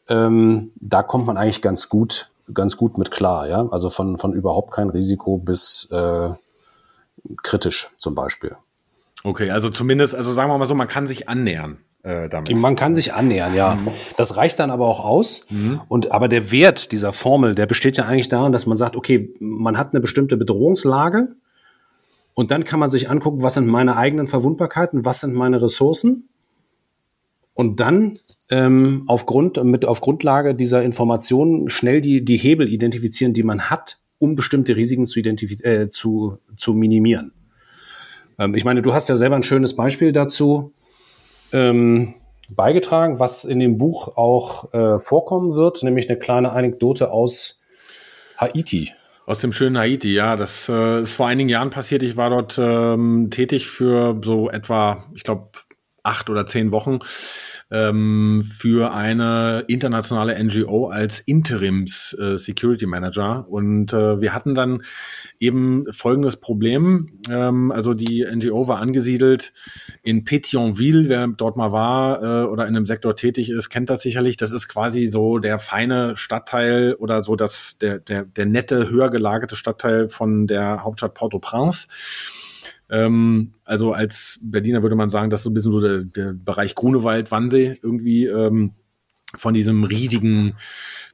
ähm, 0.08 0.72
da 0.76 1.02
kommt 1.02 1.26
man 1.26 1.36
eigentlich 1.36 1.62
ganz 1.62 1.88
gut, 1.88 2.30
ganz 2.54 2.76
gut 2.76 2.98
mit 2.98 3.10
klar, 3.10 3.48
ja. 3.48 3.68
Also 3.70 3.90
von, 3.90 4.16
von 4.16 4.32
überhaupt 4.32 4.72
kein 4.72 4.90
Risiko 4.90 5.38
bis 5.38 5.88
äh, 5.90 6.30
kritisch 7.42 7.90
zum 7.98 8.14
Beispiel. 8.14 8.56
Okay, 9.24 9.50
also 9.50 9.68
zumindest, 9.68 10.14
also 10.14 10.32
sagen 10.32 10.50
wir 10.50 10.58
mal 10.58 10.66
so, 10.66 10.74
man 10.74 10.88
kann 10.88 11.06
sich 11.06 11.28
annähern. 11.28 11.78
Äh, 12.02 12.30
damit. 12.30 12.56
Man 12.56 12.76
kann 12.76 12.94
sich 12.94 13.12
annähern, 13.12 13.54
ja. 13.54 13.74
Mhm. 13.74 13.88
Das 14.16 14.36
reicht 14.36 14.58
dann 14.58 14.70
aber 14.70 14.86
auch 14.86 15.04
aus. 15.04 15.42
Mhm. 15.50 15.82
Und 15.88 16.12
aber 16.12 16.28
der 16.28 16.50
Wert 16.50 16.92
dieser 16.92 17.12
Formel, 17.12 17.54
der 17.54 17.66
besteht 17.66 17.98
ja 17.98 18.06
eigentlich 18.06 18.30
darin, 18.30 18.52
dass 18.52 18.64
man 18.64 18.76
sagt, 18.76 18.96
okay, 18.96 19.34
man 19.38 19.76
hat 19.76 19.92
eine 19.92 20.00
bestimmte 20.00 20.38
Bedrohungslage 20.38 21.36
und 22.32 22.50
dann 22.50 22.64
kann 22.64 22.80
man 22.80 22.88
sich 22.88 23.10
angucken, 23.10 23.42
was 23.42 23.54
sind 23.54 23.66
meine 23.66 23.96
eigenen 23.96 24.28
Verwundbarkeiten, 24.28 25.04
was 25.04 25.20
sind 25.20 25.34
meine 25.34 25.60
Ressourcen 25.60 26.30
und 27.54 27.80
dann 27.80 28.16
ähm, 28.50 29.04
aufgrund 29.06 29.62
mit 29.64 29.84
auf 29.84 30.00
Grundlage 30.00 30.54
dieser 30.54 30.82
Informationen 30.82 31.68
schnell 31.68 32.00
die 32.00 32.24
die 32.24 32.36
Hebel 32.36 32.68
identifizieren, 32.68 33.32
die 33.32 33.42
man 33.42 33.70
hat, 33.70 33.98
um 34.18 34.36
bestimmte 34.36 34.76
Risiken 34.76 35.06
zu, 35.06 35.20
äh, 35.20 35.88
zu, 35.88 36.38
zu 36.56 36.74
minimieren. 36.74 37.32
Ähm, 38.38 38.54
ich 38.54 38.64
meine, 38.64 38.82
du 38.82 38.92
hast 38.92 39.08
ja 39.08 39.16
selber 39.16 39.36
ein 39.36 39.42
schönes 39.42 39.76
Beispiel 39.76 40.12
dazu 40.12 40.72
ähm, 41.52 42.14
beigetragen, 42.48 43.18
was 43.18 43.44
in 43.44 43.60
dem 43.60 43.78
Buch 43.78 44.16
auch 44.16 44.72
äh, 44.72 44.98
vorkommen 44.98 45.54
wird, 45.54 45.82
nämlich 45.82 46.08
eine 46.08 46.18
kleine 46.18 46.52
Anekdote 46.52 47.12
aus 47.12 47.60
Haiti. 48.36 48.90
Aus 49.26 49.38
dem 49.38 49.52
schönen 49.52 49.78
Haiti, 49.78 50.12
ja. 50.12 50.34
Das 50.36 50.68
äh, 50.68 51.02
ist 51.02 51.14
vor 51.14 51.28
einigen 51.28 51.48
Jahren 51.48 51.70
passiert. 51.70 52.02
Ich 52.02 52.16
war 52.16 52.30
dort 52.30 52.58
ähm, 52.58 53.28
tätig 53.30 53.68
für 53.68 54.18
so 54.24 54.50
etwa, 54.50 55.04
ich 55.14 55.22
glaube, 55.22 55.50
acht 56.02 56.30
oder 56.30 56.46
zehn 56.46 56.72
Wochen 56.72 57.00
ähm, 57.70 58.42
für 58.42 58.92
eine 58.92 59.64
internationale 59.68 60.42
NGO 60.42 60.88
als 60.88 61.20
Interims 61.20 62.16
äh, 62.18 62.36
Security 62.36 62.86
Manager. 62.86 63.46
Und 63.48 63.92
äh, 63.92 64.20
wir 64.20 64.34
hatten 64.34 64.54
dann 64.54 64.82
eben 65.38 65.84
folgendes 65.92 66.36
Problem. 66.36 67.20
Ähm, 67.30 67.70
also 67.70 67.94
die 67.94 68.24
NGO 68.24 68.66
war 68.66 68.80
angesiedelt 68.80 69.52
in 70.02 70.24
Pétionville. 70.24 71.08
Wer 71.08 71.28
dort 71.28 71.56
mal 71.56 71.72
war 71.72 72.22
äh, 72.22 72.46
oder 72.46 72.66
in 72.66 72.76
einem 72.76 72.86
Sektor 72.86 73.14
tätig 73.14 73.50
ist, 73.50 73.70
kennt 73.70 73.90
das 73.90 74.02
sicherlich. 74.02 74.36
Das 74.36 74.50
ist 74.50 74.68
quasi 74.68 75.06
so 75.06 75.38
der 75.38 75.58
feine 75.58 76.16
Stadtteil 76.16 76.94
oder 76.94 77.22
so 77.22 77.36
das, 77.36 77.78
der, 77.78 77.98
der, 77.98 78.24
der 78.24 78.46
nette, 78.46 78.90
höher 78.90 79.10
gelagerte 79.10 79.56
Stadtteil 79.56 80.08
von 80.08 80.46
der 80.46 80.82
Hauptstadt 80.82 81.14
Port-au-Prince. 81.14 81.88
Ähm, 82.88 83.54
also 83.64 83.92
als 83.92 84.38
Berliner 84.42 84.82
würde 84.82 84.96
man 84.96 85.08
sagen, 85.08 85.30
das 85.30 85.40
ist 85.40 85.44
so 85.44 85.50
ein 85.50 85.54
bisschen 85.54 85.72
so 85.72 85.80
der, 85.80 86.04
der 86.04 86.32
Bereich 86.32 86.74
Grunewald, 86.74 87.30
Wannsee 87.30 87.78
irgendwie 87.82 88.26
ähm, 88.26 88.72
von 89.34 89.54
diesem 89.54 89.84
riesigen, 89.84 90.54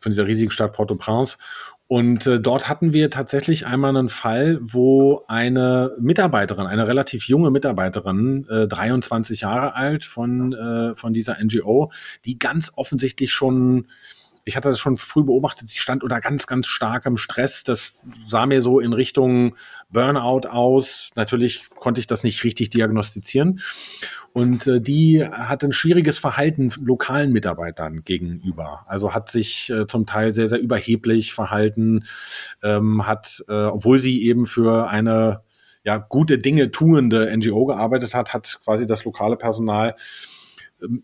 von 0.00 0.10
dieser 0.10 0.26
riesigen 0.26 0.50
Stadt 0.50 0.72
Port-au-Prince. 0.72 1.36
Und 1.88 2.26
äh, 2.26 2.40
dort 2.40 2.68
hatten 2.68 2.92
wir 2.92 3.10
tatsächlich 3.10 3.64
einmal 3.66 3.96
einen 3.96 4.08
Fall, 4.08 4.58
wo 4.60 5.22
eine 5.28 5.92
Mitarbeiterin, 6.00 6.66
eine 6.66 6.88
relativ 6.88 7.28
junge 7.28 7.52
Mitarbeiterin, 7.52 8.44
äh, 8.48 8.66
23 8.66 9.42
Jahre 9.42 9.74
alt 9.76 10.04
von, 10.04 10.52
äh, 10.52 10.96
von 10.96 11.12
dieser 11.12 11.36
NGO, 11.42 11.92
die 12.24 12.40
ganz 12.40 12.72
offensichtlich 12.74 13.32
schon 13.32 13.86
ich 14.46 14.56
hatte 14.56 14.68
das 14.68 14.78
schon 14.78 14.96
früh 14.96 15.24
beobachtet, 15.24 15.66
sie 15.66 15.80
stand 15.80 16.04
unter 16.04 16.20
ganz, 16.20 16.46
ganz 16.46 16.68
starkem 16.68 17.16
Stress. 17.16 17.64
Das 17.64 18.00
sah 18.26 18.46
mir 18.46 18.62
so 18.62 18.78
in 18.78 18.92
Richtung 18.92 19.56
Burnout 19.90 20.48
aus. 20.48 21.10
Natürlich 21.16 21.68
konnte 21.70 22.00
ich 22.00 22.06
das 22.06 22.22
nicht 22.22 22.44
richtig 22.44 22.70
diagnostizieren. 22.70 23.60
Und 24.32 24.68
äh, 24.68 24.80
die 24.80 25.24
hat 25.24 25.64
ein 25.64 25.72
schwieriges 25.72 26.18
Verhalten 26.18 26.72
lokalen 26.80 27.32
Mitarbeitern 27.32 28.04
gegenüber. 28.04 28.84
Also 28.86 29.14
hat 29.14 29.30
sich 29.32 29.68
äh, 29.70 29.88
zum 29.88 30.06
Teil 30.06 30.30
sehr, 30.30 30.46
sehr 30.46 30.60
überheblich 30.60 31.34
verhalten, 31.34 32.04
ähm, 32.62 33.04
hat, 33.04 33.42
äh, 33.48 33.52
obwohl 33.64 33.98
sie 33.98 34.22
eben 34.26 34.44
für 34.44 34.88
eine 34.88 35.42
ja, 35.82 35.96
gute 35.96 36.38
Dinge 36.38 36.70
tuende 36.70 37.36
NGO 37.36 37.66
gearbeitet 37.66 38.14
hat, 38.14 38.32
hat 38.32 38.60
quasi 38.64 38.86
das 38.86 39.04
lokale 39.04 39.36
Personal 39.36 39.96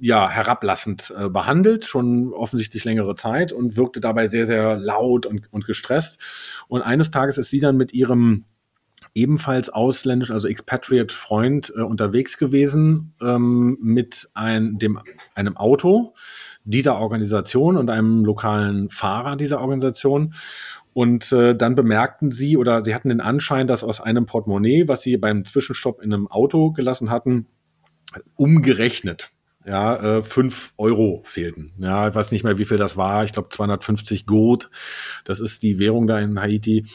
ja, 0.00 0.28
herablassend 0.28 1.12
äh, 1.16 1.28
behandelt, 1.28 1.87
schon 1.87 2.32
offensichtlich 2.32 2.85
längere 2.85 3.14
Zeit 3.14 3.52
und 3.52 3.76
wirkte 3.76 4.00
dabei 4.00 4.26
sehr, 4.26 4.46
sehr 4.46 4.76
laut 4.76 5.26
und, 5.26 5.52
und 5.52 5.64
gestresst. 5.64 6.20
Und 6.68 6.82
eines 6.82 7.11
Tages 7.11 7.38
ist 7.38 7.50
sie 7.50 7.61
dann 7.61 7.76
mit 7.76 7.92
ihrem 7.94 8.44
ebenfalls 9.14 9.68
ausländisch, 9.68 10.30
also 10.30 10.48
Expatriate-Freund 10.48 11.72
äh, 11.76 11.80
unterwegs 11.80 12.38
gewesen 12.38 13.14
ähm, 13.20 13.78
mit 13.80 14.28
ein, 14.35 14.78
dem, 14.78 14.98
einem 15.35 15.56
Auto 15.56 16.14
dieser 16.64 16.96
Organisation 16.96 17.76
und 17.76 17.90
einem 17.90 18.24
lokalen 18.24 18.88
Fahrer 18.88 19.37
dieser 19.37 19.61
Organisation. 19.61 20.35
Und 20.94 21.32
äh, 21.32 21.56
dann 21.56 21.74
bemerkten 21.74 22.30
sie 22.30 22.58
oder 22.58 22.85
sie 22.85 22.94
hatten 22.94 23.08
den 23.08 23.22
Anschein, 23.22 23.66
dass 23.66 23.82
aus 23.82 24.00
einem 24.00 24.26
Portemonnaie, 24.26 24.88
was 24.88 25.02
sie 25.02 25.16
beim 25.16 25.44
Zwischenstopp 25.46 26.02
in 26.02 26.12
einem 26.12 26.28
Auto 26.28 26.72
gelassen 26.72 27.11
hatten, 27.11 27.46
umgerechnet 28.37 29.30
ja, 29.66 30.18
äh, 30.18 30.22
5 30.22 30.75
Euro 30.77 31.22
fehlten. 31.25 31.72
Ja, 31.79 32.09
ich 32.09 32.14
weiß 32.14 32.33
nicht 32.33 32.44
mehr, 32.44 32.59
wie 32.59 32.64
viel 32.64 32.79
das 32.79 32.96
war. 32.96 33.25
Ich 33.25 33.33
glaube 33.33 33.48
250 33.51 34.27
Gut. 34.27 34.70
Das 35.25 35.40
ist 35.40 35.62
die 35.62 35.79
Währung 35.79 36.07
da 36.07 36.18
in 36.18 36.40
Haiti. 36.40 36.87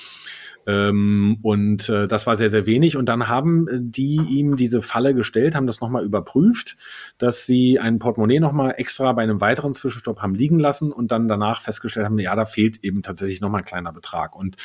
Ähm, 0.67 1.38
und 1.43 1.88
äh, 1.88 2.08
das 2.08 2.27
war 2.27 2.36
sehr, 2.36 2.49
sehr 2.49 2.65
wenig. 2.65 2.97
Und 2.97 3.08
dann 3.08 3.30
haben 3.30 3.67
äh, 3.69 3.80
die 3.80 4.17
ihm 4.17 4.58
diese 4.58 4.82
Falle 4.82 5.15
gestellt, 5.15 5.56
haben 5.56 5.65
das 5.65 5.80
nochmal 5.80 6.03
überprüft, 6.03 6.75
dass 7.17 7.45
sie 7.45 7.80
ein 7.80 7.99
Portemonnaie 7.99 8.41
nochmal 8.41 8.73
extra 8.77 9.13
bei 9.13 9.23
einem 9.23 9.39
weiteren 9.39 9.73
Zwischenstopp 9.73 10.21
haben 10.21 10.36
liegen 10.36 10.60
lassen 10.60 10.91
und 10.91 11.12
dann 11.12 11.30
danach 11.30 11.62
festgestellt 11.62 12.06
haben, 12.06 12.19
ja, 12.19 12.36
da 12.36 12.45
fehlt 12.45 12.84
eben 12.84 13.01
tatsächlich 13.01 13.39
nochmal 13.39 13.62
ein 13.62 13.65
kleiner 13.65 13.93
Betrag. 13.93 14.36
Und 14.36 14.58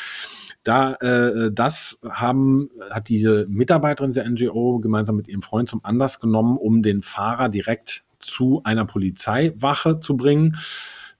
da 0.64 0.94
äh, 0.94 1.50
das 1.52 1.98
haben 2.08 2.70
hat 2.90 3.08
diese 3.08 3.46
Mitarbeiterin 3.48 4.10
dieser 4.10 4.28
NGO 4.28 4.78
gemeinsam 4.78 5.16
mit 5.16 5.28
ihrem 5.28 5.42
Freund 5.42 5.68
zum 5.68 5.84
Anlass 5.84 6.20
genommen, 6.20 6.56
um 6.56 6.82
den 6.82 7.02
Fahrer 7.02 7.48
direkt 7.48 8.04
zu 8.20 8.60
einer 8.64 8.84
Polizeiwache 8.84 10.00
zu 10.00 10.16
bringen, 10.16 10.56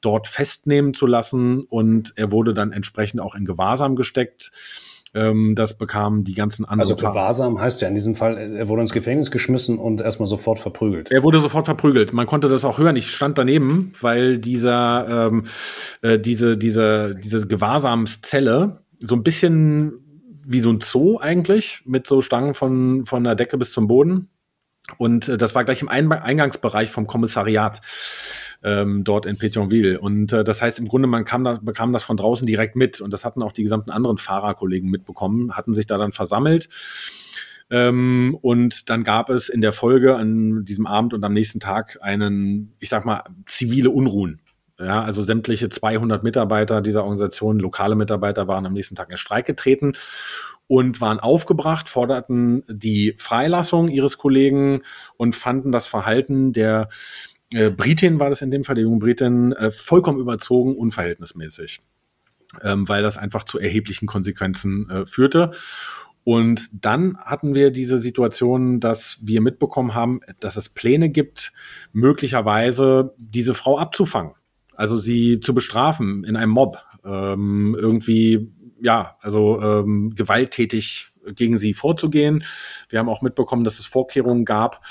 dort 0.01 0.29
festnehmen 0.29 0.95
zu 0.95 1.07
lassen 1.07 1.63
und 1.63 2.13
er 2.17 2.31
wurde 2.31 2.55
dann 2.55 2.73
entsprechend 2.73 3.21
auch 3.21 3.35
in 3.35 3.45
Gewahrsam 3.45 3.97
gesteckt. 3.97 4.53
Ähm, 5.15 5.55
das 5.55 5.77
bekamen 5.77 6.25
die 6.25 6.33
ganzen 6.33 6.65
anderen. 6.65 6.81
Also 6.81 6.97
Gewahrsam 6.97 7.61
heißt 7.61 7.83
ja 7.83 7.89
in 7.89 7.95
diesem 7.95 8.15
Fall, 8.15 8.39
er 8.39 8.69
wurde 8.69 8.81
ins 8.81 8.93
Gefängnis 8.93 9.31
geschmissen 9.31 9.79
und 9.79 10.01
erstmal 10.01 10.27
sofort 10.27 10.59
verprügelt. 10.59 11.13
Er 11.13 11.23
wurde 11.23 11.39
sofort 11.41 11.67
verprügelt. 11.67 12.15
Man 12.15 12.27
konnte 12.27 12.49
das 12.49 12.65
auch 12.65 12.79
hören. 12.79 12.97
Ich 12.97 13.11
stand 13.11 13.37
daneben, 13.37 13.93
weil 14.01 14.39
dieser 14.39 15.29
ähm, 15.29 15.45
äh, 16.01 16.19
diese 16.19 16.57
diese 16.57 17.15
diese 17.15 17.47
Gewahrsamszelle 17.47 18.82
so 19.03 19.15
ein 19.15 19.23
bisschen 19.23 19.93
wie 20.47 20.61
so 20.61 20.71
ein 20.71 20.81
Zoo 20.81 21.19
eigentlich, 21.19 21.83
mit 21.85 22.07
so 22.07 22.21
Stangen 22.21 22.55
von, 22.55 23.05
von 23.05 23.25
der 23.25 23.35
Decke 23.35 23.59
bis 23.59 23.73
zum 23.73 23.87
Boden. 23.87 24.29
Und 24.99 25.29
äh, 25.29 25.39
das 25.39 25.55
war 25.55 25.65
gleich 25.65 25.83
im 25.83 25.89
Eingangsbereich 25.89 26.91
vom 26.91 27.07
Kommissariat 27.07 27.81
ähm, 28.65 29.05
dort 29.05 29.27
in 29.27 29.37
Pétionville. 29.37 29.99
Und 29.99 30.33
äh, 30.33 30.45
das 30.45 30.63
heißt 30.63 30.79
im 30.79 30.89
Grunde, 30.89 31.09
man 31.09 31.25
kam 31.25 31.45
da, 31.45 31.59
bekam 31.63 31.93
das 31.93 32.03
von 32.03 32.17
draußen 32.17 32.47
direkt 32.47 32.77
mit. 32.77 33.01
Und 33.01 33.13
das 33.13 33.25
hatten 33.25 33.43
auch 33.43 33.53
die 33.53 33.63
gesamten 33.63 33.91
anderen 33.91 34.19
Fahrerkollegen 34.19 34.91
mitbekommen, 34.91 35.57
hatten 35.57 35.75
sich 35.75 35.87
da 35.87 35.99
dann 35.99 36.13
versammelt. 36.13 36.69
Ähm, 37.71 38.37
und 38.43 38.91
dann 38.91 39.03
gab 39.03 39.31
es 39.31 39.49
in 39.49 39.63
der 39.63 39.73
Folge 39.73 40.17
an 40.17 40.65
diesem 40.65 40.87
Abend 40.87 41.15
und 41.15 41.25
am 41.25 41.33
nächsten 41.33 41.59
Tag 41.59 41.99
einen, 42.03 42.75
ich 42.81 42.89
sag 42.89 43.05
mal, 43.05 43.25
zivile 43.47 43.91
Unruhen. 43.91 44.42
Ja, 44.85 45.03
also 45.03 45.23
sämtliche 45.23 45.69
200 45.69 46.23
Mitarbeiter 46.23 46.81
dieser 46.81 47.03
Organisation, 47.03 47.59
lokale 47.59 47.95
Mitarbeiter, 47.95 48.49
waren 48.49 48.67
am 48.67 48.73
nächsten 48.73 48.97
Tag 48.97 49.11
in 49.11 49.17
Streik 49.17 49.47
getreten 49.47 49.93
und 50.67 51.01
waren 51.01 51.21
aufgebracht, 51.21 51.89
forderten 51.89 52.65
die 52.69 53.15
Freilassung 53.19 53.89
ihres 53.89 54.19
Kollegen 54.19 54.83
und 55.17 55.37
fanden 55.37 55.71
das 55.71 55.87
Verhalten 55.87 56.53
der 56.53 56.89
äh, 57.53 57.71
Britin, 57.71 58.19
war 58.19 58.31
das 58.31 58.43
in 58.43 58.51
dem 58.51 58.65
Fall, 58.65 58.75
der 58.75 58.85
jungen 58.85 58.99
Britin, 58.99 59.53
äh, 59.53 59.71
vollkommen 59.71 60.19
überzogen, 60.19 60.77
unverhältnismäßig, 60.77 61.83
ähm, 62.63 62.89
weil 62.89 63.03
das 63.03 63.19
einfach 63.19 63.45
zu 63.45 63.59
erheblichen 63.59 64.07
Konsequenzen 64.07 64.89
äh, 64.89 65.07
führte. 65.07 65.51
Und 66.25 66.71
dann 66.73 67.19
hatten 67.19 67.55
wir 67.55 67.71
diese 67.71 67.99
Situation, 67.99 68.81
dass 68.81 69.19
wir 69.23 69.41
mitbekommen 69.41 69.95
haben, 69.95 70.21
dass 70.41 70.57
es 70.57 70.69
Pläne 70.69 71.09
gibt, 71.09 71.53
möglicherweise 71.93 73.15
diese 73.19 73.55
Frau 73.55 73.79
abzufangen. 73.79 74.33
Also 74.83 74.99
sie 74.99 75.39
zu 75.39 75.55
bestrafen 75.55 76.25
in 76.25 76.35
einem 76.35 76.51
Mob, 76.51 76.77
ähm, 77.05 77.77
irgendwie, 77.79 78.51
ja, 78.81 79.17
also 79.21 79.61
ähm, 79.61 80.13
gewalttätig 80.13 81.13
gegen 81.37 81.57
sie 81.57 81.73
vorzugehen. 81.73 82.43
Wir 82.89 82.99
haben 82.99 83.09
auch 83.09 83.23
mitbekommen, 83.23 83.63
dass 83.63 83.79
es 83.79 83.87
Vorkehrungen 83.87 84.45
gab, 84.45 84.85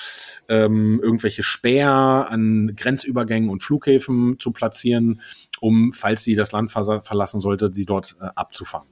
ähm, 0.48 1.02
irgendwelche 1.04 1.44
Späher 1.44 1.92
an 2.30 2.72
Grenzübergängen 2.74 3.50
und 3.50 3.64
Flughäfen 3.64 4.40
zu 4.40 4.54
platzieren, 4.54 5.20
um, 5.60 5.92
falls 5.92 6.24
sie 6.24 6.36
das 6.36 6.54
Land 6.54 6.72
verlassen 6.72 7.42
sollte, 7.42 7.70
sie 7.74 7.86
dort 7.86 8.16
äh, 8.22 8.30
abzufangen. 8.34 8.88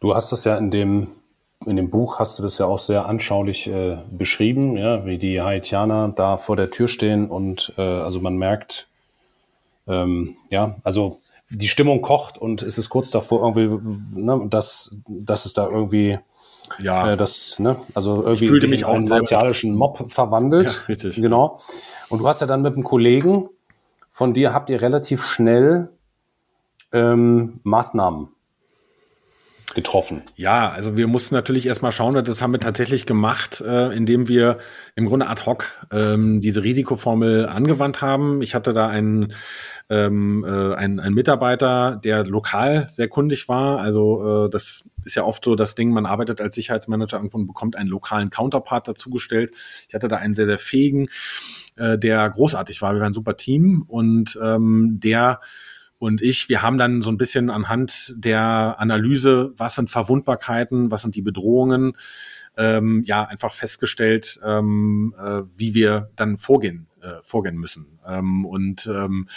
Du 0.00 0.14
hast 0.14 0.32
das 0.32 0.44
ja 0.44 0.56
in 0.56 0.70
dem 0.70 1.08
in 1.66 1.76
dem 1.76 1.90
Buch 1.90 2.20
hast 2.20 2.38
du 2.38 2.42
das 2.42 2.56
ja 2.56 2.64
auch 2.64 2.78
sehr 2.78 3.04
anschaulich 3.04 3.66
äh, 3.66 3.98
beschrieben, 4.10 4.78
ja, 4.78 5.04
wie 5.04 5.18
die 5.18 5.42
Haitianer 5.42 6.08
da 6.08 6.38
vor 6.38 6.56
der 6.56 6.70
Tür 6.70 6.88
stehen 6.88 7.28
und 7.28 7.74
äh, 7.76 7.82
also 7.82 8.18
man 8.18 8.38
merkt, 8.38 8.89
ähm, 9.86 10.36
ja, 10.50 10.76
also 10.84 11.20
die 11.50 11.68
Stimmung 11.68 12.00
kocht 12.00 12.38
und 12.38 12.62
es 12.62 12.78
ist 12.78 12.88
kurz 12.88 13.10
davor 13.10 13.40
irgendwie, 13.40 14.20
ne, 14.20 14.46
dass, 14.48 14.96
dass 15.08 15.46
es 15.46 15.52
da 15.52 15.68
irgendwie 15.68 16.18
ja, 16.78 17.12
äh, 17.12 17.16
das, 17.16 17.58
ne, 17.58 17.76
also 17.94 18.22
irgendwie 18.22 18.44
ich 18.44 18.50
fühlte 18.50 18.68
mich 18.68 18.84
auch 18.84 18.94
einen 18.94 19.08
martialischen 19.08 19.74
Mob 19.74 20.10
verwandelt. 20.10 20.70
Ja, 20.70 20.86
richtig. 20.88 21.16
Genau. 21.16 21.58
Und 22.08 22.20
du 22.20 22.28
hast 22.28 22.40
ja 22.40 22.46
dann 22.46 22.62
mit 22.62 22.74
einem 22.74 22.84
Kollegen 22.84 23.48
von 24.12 24.34
dir 24.34 24.52
habt 24.52 24.68
ihr 24.68 24.82
relativ 24.82 25.24
schnell 25.24 25.88
ähm, 26.92 27.60
Maßnahmen 27.62 28.28
getroffen. 29.74 30.22
Ja, 30.36 30.70
also 30.70 30.96
wir 30.96 31.06
mussten 31.06 31.34
natürlich 31.34 31.66
erstmal 31.66 31.92
schauen, 31.92 32.24
das 32.24 32.42
haben 32.42 32.52
wir 32.52 32.60
tatsächlich 32.60 33.06
gemacht, 33.06 33.60
äh, 33.60 33.94
indem 33.94 34.28
wir 34.28 34.58
im 34.96 35.06
Grunde 35.06 35.28
ad 35.28 35.46
hoc 35.46 35.66
ähm, 35.90 36.40
diese 36.40 36.62
Risikoformel 36.62 37.46
angewandt 37.46 38.02
haben. 38.02 38.42
Ich 38.42 38.54
hatte 38.54 38.72
da 38.72 38.88
einen 38.88 39.34
ähm, 39.90 40.44
äh, 40.46 40.74
ein, 40.74 41.00
ein 41.00 41.12
Mitarbeiter, 41.12 42.00
der 42.02 42.24
lokal 42.24 42.86
sehr 42.88 43.08
kundig 43.08 43.48
war. 43.48 43.80
Also 43.80 44.46
äh, 44.46 44.50
das 44.50 44.88
ist 45.04 45.16
ja 45.16 45.24
oft 45.24 45.44
so 45.44 45.56
das 45.56 45.74
Ding, 45.74 45.90
man 45.92 46.06
arbeitet 46.06 46.40
als 46.40 46.54
Sicherheitsmanager 46.54 47.16
irgendwo 47.16 47.38
und 47.38 47.48
bekommt 47.48 47.76
einen 47.76 47.88
lokalen 47.88 48.30
Counterpart 48.30 48.86
dazugestellt. 48.86 49.50
Ich 49.88 49.94
hatte 49.94 50.08
da 50.08 50.16
einen 50.16 50.34
sehr, 50.34 50.46
sehr 50.46 50.58
fähigen, 50.58 51.08
äh, 51.76 51.98
der 51.98 52.30
großartig 52.30 52.80
war. 52.82 52.94
Wir 52.94 53.00
waren 53.00 53.10
ein 53.10 53.14
super 53.14 53.36
Team 53.36 53.84
und 53.88 54.38
ähm, 54.40 55.00
der 55.02 55.40
und 56.00 56.22
ich, 56.22 56.48
wir 56.48 56.62
haben 56.62 56.78
dann 56.78 57.02
so 57.02 57.10
ein 57.10 57.18
bisschen 57.18 57.50
anhand 57.50 58.14
der 58.16 58.76
Analyse, 58.78 59.52
was 59.58 59.74
sind 59.74 59.90
Verwundbarkeiten, 59.90 60.90
was 60.90 61.02
sind 61.02 61.14
die 61.14 61.20
Bedrohungen, 61.20 61.92
ähm, 62.56 63.02
ja, 63.04 63.24
einfach 63.24 63.52
festgestellt, 63.52 64.40
ähm, 64.42 65.14
äh, 65.18 65.42
wie 65.54 65.74
wir 65.74 66.10
dann 66.16 66.38
vorgehen, 66.38 66.86
äh, 67.02 67.16
vorgehen 67.22 67.58
müssen. 67.58 67.98
Ähm, 68.06 68.46
und 68.46 68.86
ähm, 68.86 69.28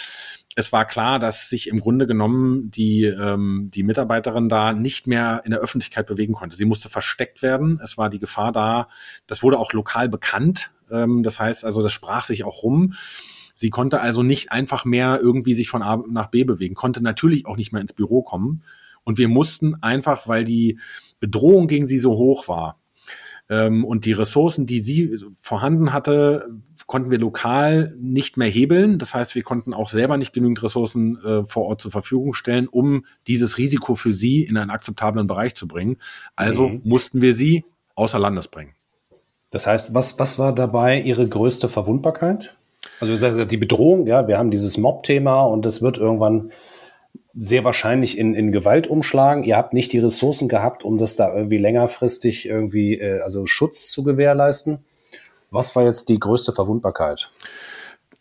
es 0.56 0.72
war 0.72 0.86
klar, 0.86 1.20
dass 1.20 1.50
sich 1.50 1.68
im 1.68 1.82
Grunde 1.82 2.08
genommen 2.08 2.72
die, 2.72 3.04
ähm, 3.04 3.70
die 3.74 3.84
Mitarbeiterin 3.84 4.48
da 4.48 4.72
nicht 4.72 5.06
mehr 5.06 5.42
in 5.44 5.52
der 5.52 5.60
Öffentlichkeit 5.60 6.08
bewegen 6.08 6.34
konnte. 6.34 6.56
Sie 6.56 6.66
musste 6.66 6.88
versteckt 6.88 7.42
werden. 7.42 7.82
Es 7.84 7.98
war 7.98 8.10
die 8.10 8.20
Gefahr 8.20 8.54
da. 8.54 8.88
Das 9.28 9.44
wurde 9.44 9.60
auch 9.60 9.74
lokal 9.74 10.08
bekannt. 10.08 10.72
Ähm, 10.90 11.24
das 11.24 11.42
heißt 11.42 11.66
also, 11.66 11.84
das 11.84 11.92
sprach 11.92 12.24
sich 12.24 12.46
auch 12.46 12.64
rum. 12.64 12.94
Sie 13.54 13.70
konnte 13.70 14.02
also 14.02 14.24
nicht 14.24 14.52
einfach 14.52 14.86
mehr 14.86 15.20
irgendwie 15.22 15.54
sich 15.54 15.70
von 15.70 15.82
A 15.82 16.04
nach 16.10 16.28
B 16.28 16.44
bewegen, 16.44 16.76
konnte 16.76 17.04
natürlich 17.04 17.46
auch 17.46 17.58
nicht 17.58 17.72
mehr 17.72 17.82
ins 17.82 17.94
Büro 17.94 18.22
kommen. 18.22 18.64
Und 19.04 19.18
wir 19.18 19.28
mussten 19.28 19.76
einfach, 19.82 20.28
weil 20.28 20.44
die 20.44 20.80
Bedrohung 21.20 21.68
gegen 21.68 21.88
sie 21.88 22.00
so 22.00 22.12
hoch 22.14 22.48
war, 22.48 22.80
ähm, 23.50 23.84
und 23.84 24.06
die 24.06 24.14
Ressourcen, 24.14 24.66
die 24.66 24.80
sie 24.80 25.18
vorhanden 25.38 25.94
hatte, 25.94 26.50
konnten 26.88 27.12
wir 27.12 27.20
lokal 27.20 27.96
nicht 28.00 28.38
mehr 28.38 28.50
hebeln. 28.50 28.98
Das 28.98 29.14
heißt, 29.14 29.36
wir 29.36 29.44
konnten 29.44 29.74
auch 29.74 29.90
selber 29.90 30.18
nicht 30.18 30.34
genügend 30.34 30.64
Ressourcen 30.64 31.18
äh, 31.24 31.46
vor 31.46 31.66
Ort 31.66 31.82
zur 31.82 31.92
Verfügung 31.92 32.34
stellen, 32.34 32.68
um 32.68 33.06
dieses 33.28 33.58
Risiko 33.58 33.96
für 33.96 34.14
sie 34.14 34.44
in 34.44 34.58
einen 34.58 34.70
akzeptablen 34.70 35.28
Bereich 35.28 35.56
zu 35.56 35.68
bringen. 35.68 35.98
Also 36.36 36.70
mhm. 36.70 36.82
mussten 36.84 37.22
wir 37.22 37.34
sie 37.34 37.66
außer 37.96 38.20
Landes 38.20 38.48
bringen. 38.48 38.74
Das 39.50 39.68
heißt, 39.68 39.94
was, 39.94 40.18
was 40.20 40.40
war 40.40 40.56
dabei 40.56 41.00
Ihre 41.02 41.28
größte 41.28 41.70
Verwundbarkeit? 41.70 42.56
Also 43.00 43.46
die 43.46 43.58
Bedrohung, 43.58 44.08
ja, 44.08 44.28
wir 44.28 44.38
haben 44.38 44.52
dieses 44.52 44.78
Mob-Thema 44.78 45.44
und 45.44 45.66
das 45.66 45.82
wird 45.82 45.98
irgendwann 45.98 46.52
sehr 47.36 47.64
wahrscheinlich 47.64 48.18
in, 48.18 48.36
in 48.36 48.52
Gewalt 48.52 48.88
umschlagen. 48.88 49.44
Ihr 49.44 49.58
habt 49.58 49.74
nicht 49.74 49.92
die 49.92 50.00
Ressourcen 50.00 50.48
gehabt, 50.48 50.84
um 50.84 50.98
das 50.98 51.16
da 51.16 51.36
irgendwie 51.36 51.58
längerfristig 51.58 52.48
irgendwie, 52.48 53.00
äh, 53.00 53.22
also 53.22 53.46
Schutz 53.46 53.90
zu 53.90 54.04
gewährleisten. 54.04 54.80
Was 55.50 55.76
war 55.76 55.84
jetzt 55.84 56.10
die 56.10 56.20
größte 56.20 56.54
Verwundbarkeit? 56.54 57.30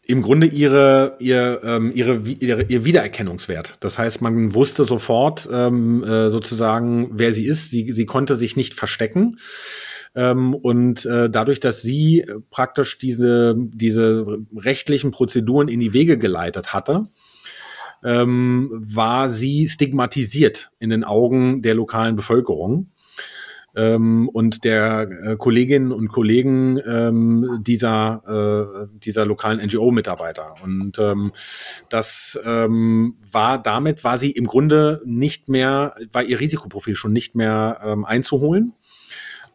im 0.05 0.23
Grunde 0.23 0.47
ihre, 0.47 1.17
ihr, 1.21 1.61
ähm, 1.65 1.93
ihre, 1.95 2.21
ihre, 2.41 2.65
ihr 2.65 2.85
Wiedererkennungswert. 2.85 3.77
Das 3.81 3.99
heißt, 3.99 4.21
man 4.21 4.53
wusste 4.55 4.85
sofort 4.85 5.49
ähm, 5.53 6.03
äh, 6.03 6.29
sozusagen, 6.29 7.11
wer 7.13 7.33
sie 7.33 7.47
ist. 7.47 7.71
Sie, 7.71 7.93
sie 7.93 8.05
konnte 8.05 8.35
sich 8.35 8.57
nicht 8.57 8.75
verstecken. 8.75 9.39
Ähm, 10.15 10.55
und 10.55 11.07
äh, 11.07 11.31
dadurch, 11.31 11.61
dass 11.61 11.83
sie 11.83 12.27
praktisch 12.51 12.99
diese, 12.99 13.55
diese 13.57 14.39
rechtlichen 14.55 15.11
Prozeduren 15.11 15.69
in 15.69 15.81
die 15.81 15.93
Wege 15.93 16.19
geleitet 16.19 16.75
hatte, 16.75 17.03
ähm, 18.05 18.71
war 18.73 19.29
sie 19.29 19.69
stigmatisiert 19.69 20.71
in 20.79 20.91
den 20.91 21.05
Augen 21.05 21.63
der 21.63 21.75
lokalen 21.75 22.17
Bevölkerung 22.17 22.91
ähm, 23.75 24.29
und 24.29 24.65
der 24.65 25.09
äh, 25.25 25.37
Kolleginnen 25.37 25.93
und 25.93 26.09
Kollegen 26.09 26.79
ähm, 26.87 27.61
dieser, 27.63 28.89
äh, 28.93 28.99
dieser 28.99 29.25
lokalen 29.25 29.65
NGO-Mitarbeiter. 29.65 30.55
Und 30.63 30.99
ähm, 30.99 31.33
das 31.89 32.39
ähm, 32.45 33.17
war 33.31 33.63
damit, 33.63 34.05
war 34.05 34.19
sie 34.19 34.31
im 34.31 34.47
Grunde 34.47 35.01
nicht 35.05 35.49
mehr, 35.49 35.95
war 36.11 36.23
ihr 36.23 36.41
Risikoprofil 36.41 36.97
schon 36.97 37.13
nicht 37.13 37.35
mehr 37.35 37.81
ähm, 37.85 38.05
einzuholen. 38.05 38.75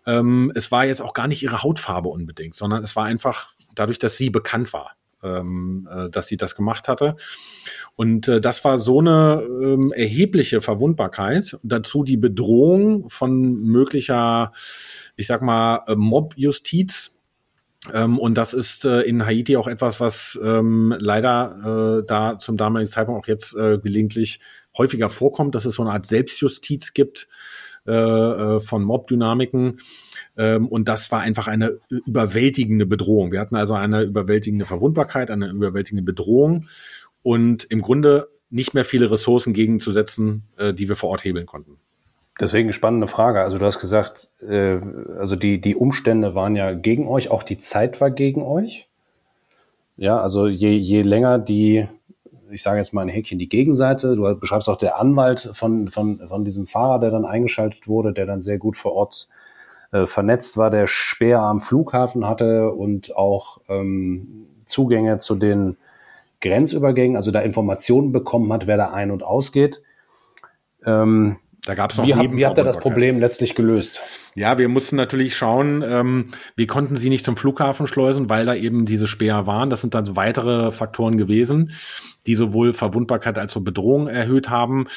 Ähm, 0.08 0.52
es 0.56 0.72
war 0.72 0.86
jetzt 0.86 1.02
auch 1.02 1.14
gar 1.14 1.28
nicht 1.28 1.44
ihre 1.44 1.62
Hautfarbe 1.62 2.10
unbedingt, 2.10 2.56
sondern 2.56 2.84
es 2.84 2.96
war 2.96 3.06
einfach 3.06 3.52
dadurch, 3.76 4.00
dass 4.00 4.18
sie 4.18 4.32
bekannt 4.32 4.74
war 4.74 4.98
ähm, 5.24 5.88
äh, 5.92 6.10
dass 6.10 6.28
sie 6.28 6.38
das 6.38 6.56
gemacht 6.56 6.88
hatte. 6.88 7.16
Und 7.96 8.28
äh, 8.28 8.42
das 8.42 8.64
war 8.64 8.78
so 8.78 9.00
eine 9.00 9.44
ähm, 9.44 9.92
erhebliche 9.94 10.62
Verwundbarkeit. 10.62 11.58
Dazu 11.64 12.04
die 12.04 12.18
Bedrohung 12.18 13.10
von 13.10 13.42
möglicher, 13.64 14.52
ich 15.16 15.28
sag 15.28 15.42
mal, 15.42 15.84
äh, 15.88 15.96
Mob-Justiz. 15.96 17.16
Ähm, 17.94 18.20
und 18.20 18.38
das 18.38 18.54
ist 18.54 18.86
äh, 18.86 19.02
in 19.02 19.26
Haiti 19.26 19.58
auch 19.58 19.68
etwas, 19.68 20.00
was 20.00 20.40
ähm, 20.44 20.96
leider 20.98 22.00
äh, 22.00 22.06
da 22.06 22.38
zum 22.38 22.58
damaligen 22.58 22.90
Zeitpunkt 22.90 23.24
auch 23.24 23.28
jetzt 23.28 23.56
äh, 23.56 23.78
gelegentlich 23.78 24.40
häufiger 24.78 25.10
vorkommt, 25.10 25.56
dass 25.56 25.66
es 25.66 25.76
so 25.76 25.84
eine 25.84 25.92
Art 25.92 26.06
Selbstjustiz 26.06 26.94
gibt 26.94 27.28
äh, 27.88 27.92
äh 27.92 28.60
von 28.60 28.84
Mob-Dynamiken. 28.84 29.78
Ähm, 30.38 30.68
und 30.68 30.88
das 30.88 31.12
war 31.12 31.22
einfach 31.22 31.48
eine 31.48 31.80
überwältigende 31.90 32.86
Bedrohung. 32.86 33.32
Wir 33.32 33.40
hatten 33.40 33.56
also 33.56 33.74
eine 33.74 34.02
überwältigende 34.02 34.66
Verwundbarkeit, 34.66 35.32
eine 35.32 35.48
überwältigende 35.50 36.04
Bedrohung 36.04 36.66
und 37.24 37.64
im 37.66 37.82
Grunde 37.82 38.28
nicht 38.50 38.74
mehr 38.74 38.86
viele 38.86 39.12
Ressourcen 39.12 39.54
gegenzusetzen, 39.54 40.44
äh, 40.58 40.74
die 40.74 40.88
wir 40.88 40.96
vor 40.96 41.10
Ort 41.10 41.26
hebeln 41.26 41.46
konnten. 41.46 41.78
Deswegen 42.40 42.72
spannende 42.72 43.08
Frage. 43.08 43.42
Also 43.42 43.58
du 43.58 43.66
hast 43.66 43.80
gesagt, 43.80 44.30
also 44.48 45.36
die, 45.36 45.60
die 45.60 45.76
Umstände 45.76 46.36
waren 46.36 46.56
ja 46.56 46.74
gegen 46.74 47.08
euch, 47.08 47.32
auch 47.32 47.42
die 47.42 47.58
Zeit 47.58 48.00
war 48.00 48.12
gegen 48.12 48.44
euch. 48.44 48.88
Ja, 49.98 50.20
also 50.20 50.46
je, 50.48 50.70
je 50.70 51.02
länger 51.02 51.40
die, 51.40 51.88
ich 52.52 52.64
sage 52.64 52.78
jetzt 52.78 52.94
mal 52.94 53.02
ein 53.02 53.10
Häkchen, 53.10 53.40
die 53.40 53.50
Gegenseite, 53.50 54.16
du 54.16 54.36
beschreibst 54.36 54.70
auch 54.70 54.78
der 54.78 55.00
Anwalt 55.00 55.50
von, 55.54 55.90
von, 55.90 56.20
von 56.28 56.46
diesem 56.46 56.68
Fahrer, 56.68 57.00
der 57.00 57.12
dann 57.12 57.26
eingeschaltet 57.26 57.88
wurde, 57.88 58.14
der 58.14 58.26
dann 58.26 58.42
sehr 58.42 58.58
gut 58.58 58.78
vor 58.78 58.94
Ort 58.94 59.30
äh, 59.92 60.06
vernetzt 60.06 60.58
war, 60.58 60.70
der 60.70 60.88
Speer 60.88 61.40
am 61.40 61.60
Flughafen 61.60 62.28
hatte 62.28 62.72
und 62.72 63.16
auch 63.16 63.60
ähm, 63.70 64.48
Zugänge 64.66 65.18
zu 65.18 65.36
den 65.36 65.78
Grenzübergängen, 66.42 67.16
also 67.16 67.32
da 67.32 67.40
Informationen 67.40 68.12
bekommen 68.12 68.52
hat, 68.54 68.68
wer 68.68 68.78
da 68.78 68.92
ein- 68.92 69.12
und 69.12 69.24
ausgeht. 69.24 69.82
Ähm, 70.86 71.38
da 71.66 71.74
gab 71.74 71.92
es 71.92 71.98
noch 71.98 72.06
wie, 72.06 72.14
hab, 72.14 72.32
wie 72.34 72.46
habt 72.46 72.58
ihr 72.58 72.64
das 72.64 72.80
Problem 72.80 73.20
letztlich 73.20 73.56
gelöst? 73.56 74.02
Ja, 74.38 74.60
wir 74.60 74.70
mussten 74.70 74.98
natürlich 74.98 75.36
schauen, 75.36 75.84
ähm, 75.84 76.28
wir 76.56 76.68
konnten 76.68 76.96
sie 76.96 77.10
nicht 77.10 77.26
zum 77.26 77.38
Flughafen 77.38 77.88
schleusen, 77.88 78.30
weil 78.30 78.46
da 78.46 78.54
eben 78.54 78.86
diese 78.86 79.08
Speer 79.08 79.48
waren. 79.48 79.72
Das 79.72 79.82
sind 79.82 79.96
dann 79.96 80.16
weitere 80.16 80.72
Faktoren 80.72 81.18
gewesen 81.18 81.72
die 82.28 82.36
sowohl 82.36 82.74
Verwundbarkeit 82.74 83.38
als 83.38 83.56
auch 83.56 83.62
Bedrohung 83.62 84.08
erhöht 84.08 84.50
haben, 84.50 84.88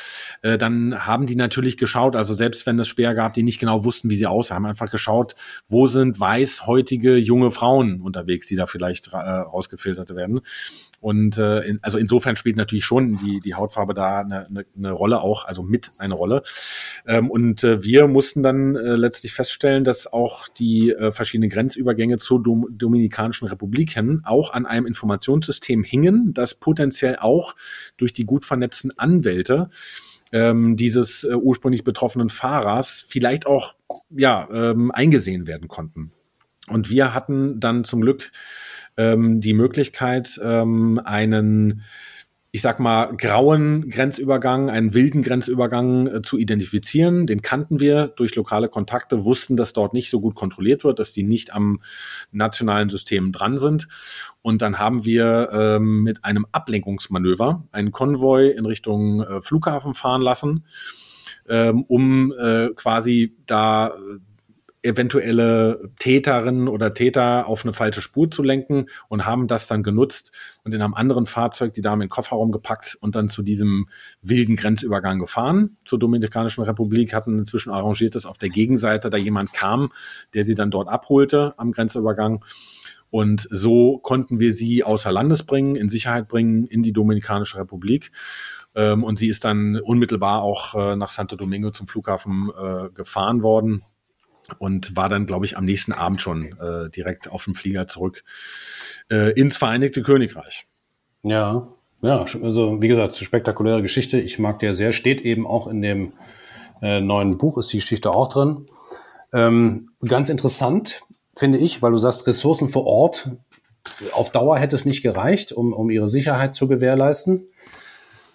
äh, 0.42 0.59
dann 0.59 1.07
haben 1.07 1.26
die 1.26 1.37
natürlich 1.37 1.76
geschaut, 1.76 2.16
also 2.16 2.35
selbst 2.35 2.66
wenn 2.66 2.79
es 2.79 2.88
Speer 2.88 3.14
gab, 3.14 3.33
die 3.35 3.42
nicht 3.42 3.61
genau 3.61 3.85
wussten, 3.85 4.11
wie 4.11 4.16
sie 4.16 4.26
aussehen, 4.26 4.57
haben 4.57 4.66
einfach 4.66 4.90
geschaut, 4.90 5.35
wo 5.68 5.87
sind 5.87 6.18
weißhäutige 6.18 7.16
junge 7.16 7.50
Frauen 7.50 8.00
unterwegs, 8.00 8.48
die 8.48 8.57
da 8.57 8.66
vielleicht 8.66 9.12
äh, 9.12 9.16
rausgefiltert 9.16 10.14
werden. 10.14 10.40
Und 11.00 11.38
äh, 11.38 11.61
in, 11.61 11.79
also 11.83 11.96
insofern 11.96 12.37
spielt 12.37 12.57
natürlich 12.57 12.85
schon 12.85 13.16
die, 13.16 13.40
die 13.40 13.55
Hautfarbe 13.55 13.94
da 13.94 14.20
eine, 14.20 14.46
eine, 14.48 14.66
eine 14.76 14.90
Rolle 14.90 15.20
auch, 15.20 15.46
also 15.46 15.62
mit 15.62 15.92
eine 15.98 16.14
Rolle. 16.14 16.42
Ähm, 17.07 17.31
und 17.31 17.64
äh, 17.64 17.83
wir 17.83 18.07
mussten 18.07 18.42
dann 18.42 18.74
äh, 18.76 18.96
letztlich 18.96 19.30
feststellen, 19.33 19.85
dass 19.85 20.12
auch 20.12 20.49
die 20.49 20.90
äh, 20.90 21.12
verschiedenen 21.12 21.51
Grenzübergänge 21.51 22.19
zur 22.19 22.43
Dom 22.43 22.66
Dominikanischen 22.71 23.49
Republik 23.49 23.93
hin 23.93 24.23
auch 24.25 24.53
an 24.53 24.66
einem 24.66 24.87
Informationssystem 24.87 25.83
hingen, 25.83 26.33
das 26.35 26.55
potenziell 26.55 27.16
auch 27.16 27.55
durch 27.97 28.12
die 28.12 28.25
gut 28.25 28.45
vernetzten 28.45 28.97
Anwälte 28.99 29.71
ähm, 30.33 30.77
dieses 30.77 31.25
äh, 31.25 31.35
ursprünglich 31.35 31.85
betroffenen 31.85 32.29
Fahrers 32.29 33.05
vielleicht 33.09 33.47
auch 33.47 33.75
ja, 34.11 34.49
ähm, 34.53 34.90
eingesehen 34.90 35.47
werden 35.47 35.69
konnten. 35.69 36.12
Und 36.69 36.90
wir 36.90 37.14
hatten 37.14 37.59
dann 37.59 37.85
zum 37.85 38.01
Glück 38.01 38.31
ähm, 38.97 39.40
die 39.40 39.55
Möglichkeit, 39.55 40.40
ähm, 40.43 41.01
einen 41.05 41.83
ich 42.52 42.62
sag 42.62 42.80
mal, 42.80 43.16
grauen 43.16 43.88
Grenzübergang, 43.88 44.70
einen 44.70 44.92
wilden 44.92 45.22
Grenzübergang 45.22 46.08
äh, 46.08 46.22
zu 46.22 46.36
identifizieren. 46.36 47.26
Den 47.26 47.42
kannten 47.42 47.78
wir 47.78 48.08
durch 48.08 48.34
lokale 48.34 48.68
Kontakte, 48.68 49.24
wussten, 49.24 49.56
dass 49.56 49.72
dort 49.72 49.94
nicht 49.94 50.10
so 50.10 50.20
gut 50.20 50.34
kontrolliert 50.34 50.82
wird, 50.82 50.98
dass 50.98 51.12
die 51.12 51.22
nicht 51.22 51.52
am 51.54 51.80
nationalen 52.32 52.88
System 52.88 53.30
dran 53.30 53.56
sind. 53.56 53.86
Und 54.42 54.62
dann 54.62 54.78
haben 54.78 55.04
wir 55.04 55.50
ähm, 55.52 56.02
mit 56.02 56.24
einem 56.24 56.44
Ablenkungsmanöver 56.50 57.68
einen 57.70 57.92
Konvoi 57.92 58.48
in 58.48 58.66
Richtung 58.66 59.22
äh, 59.22 59.42
Flughafen 59.42 59.94
fahren 59.94 60.22
lassen, 60.22 60.64
ähm, 61.48 61.84
um 61.86 62.32
äh, 62.32 62.70
quasi 62.74 63.36
da 63.46 63.94
eventuelle 64.83 65.90
Täterinnen 65.99 66.69
oder 66.69 66.95
Täter 66.95 67.47
auf 67.47 67.64
eine 67.64 67.73
falsche 67.73 68.01
Spur 68.01 68.31
zu 68.31 68.43
lenken 68.43 68.87
und 69.09 69.27
haben 69.27 69.47
das 69.47 69.66
dann 69.66 69.83
genutzt 69.83 70.33
und 70.64 70.75
in 70.75 70.81
einem 70.81 70.95
anderen 70.95 71.27
Fahrzeug 71.27 71.75
die 71.75 71.83
Dame 71.83 72.05
in 72.05 72.09
den 72.09 72.11
Kofferraum 72.11 72.51
gepackt 72.51 72.97
und 73.01 73.14
dann 73.14 73.29
zu 73.29 73.43
diesem 73.43 73.88
wilden 74.23 74.57
Grenzübergang 74.57 75.19
gefahren 75.19 75.77
zur 75.85 75.99
Dominikanischen 75.99 76.64
Republik, 76.64 77.12
hatten 77.12 77.38
inzwischen 77.38 77.71
arrangiert, 77.71 78.14
dass 78.14 78.27
auf 78.27 78.38
der 78.38 78.49
Gegenseite 78.49 79.11
da 79.11 79.19
jemand 79.19 79.53
kam, 79.53 79.93
der 80.33 80.45
sie 80.45 80.55
dann 80.55 80.71
dort 80.71 80.88
abholte 80.88 81.55
am 81.59 81.73
Grenzübergang. 81.73 82.45
Und 83.11 83.49
so 83.51 83.99
konnten 83.99 84.38
wir 84.38 84.53
sie 84.53 84.85
außer 84.85 85.11
Landes 85.11 85.43
bringen, 85.43 85.75
in 85.75 85.88
Sicherheit 85.88 86.29
bringen 86.29 86.66
in 86.66 86.83
die 86.83 86.93
Dominikanische 86.93 87.59
Republik. 87.59 88.12
Ähm, 88.77 89.03
und 89.03 89.19
sie 89.19 89.29
ist 89.29 89.45
dann 89.45 89.81
unmittelbar 89.81 90.43
auch 90.43 90.75
äh, 90.77 90.97
nach 90.97 91.11
Santo 91.11 91.35
Domingo 91.35 91.73
zum 91.73 91.88
Flughafen 91.88 92.51
äh, 92.57 92.88
gefahren 92.90 93.43
worden 93.43 93.83
und 94.59 94.96
war 94.96 95.09
dann, 95.09 95.26
glaube 95.26 95.44
ich, 95.44 95.57
am 95.57 95.64
nächsten 95.64 95.92
Abend 95.92 96.22
schon 96.22 96.57
äh, 96.59 96.90
direkt 96.90 97.31
auf 97.31 97.44
dem 97.44 97.55
Flieger 97.55 97.87
zurück 97.87 98.24
äh, 99.11 99.33
ins 99.33 99.57
Vereinigte 99.57 100.03
Königreich. 100.03 100.66
Ja, 101.22 101.68
ja, 102.03 102.24
also 102.42 102.81
wie 102.81 102.88
gesagt, 102.88 103.16
spektakuläre 103.16 103.83
Geschichte. 103.83 104.18
Ich 104.18 104.38
mag 104.38 104.59
der 104.61 104.74
sehr, 104.74 104.92
steht 104.92 105.20
eben 105.20 105.46
auch 105.46 105.66
in 105.66 105.83
dem 105.83 106.12
äh, 106.81 107.00
neuen 107.00 107.37
Buch, 107.37 107.59
ist 107.59 107.72
die 107.72 107.79
Geschichte 107.79 108.11
auch 108.11 108.29
drin. 108.29 108.66
Ähm, 109.33 109.90
ganz 110.05 110.31
interessant, 110.31 111.03
finde 111.37 111.59
ich, 111.59 111.83
weil 111.83 111.92
du 111.92 111.98
sagst, 111.98 112.26
Ressourcen 112.26 112.68
vor 112.68 112.87
Ort. 112.87 113.31
Auf 114.12 114.31
Dauer 114.31 114.59
hätte 114.59 114.76
es 114.76 114.85
nicht 114.85 115.03
gereicht, 115.03 115.53
um, 115.53 115.72
um 115.72 115.90
ihre 115.90 116.09
Sicherheit 116.09 116.55
zu 116.55 116.68
gewährleisten. 116.68 117.46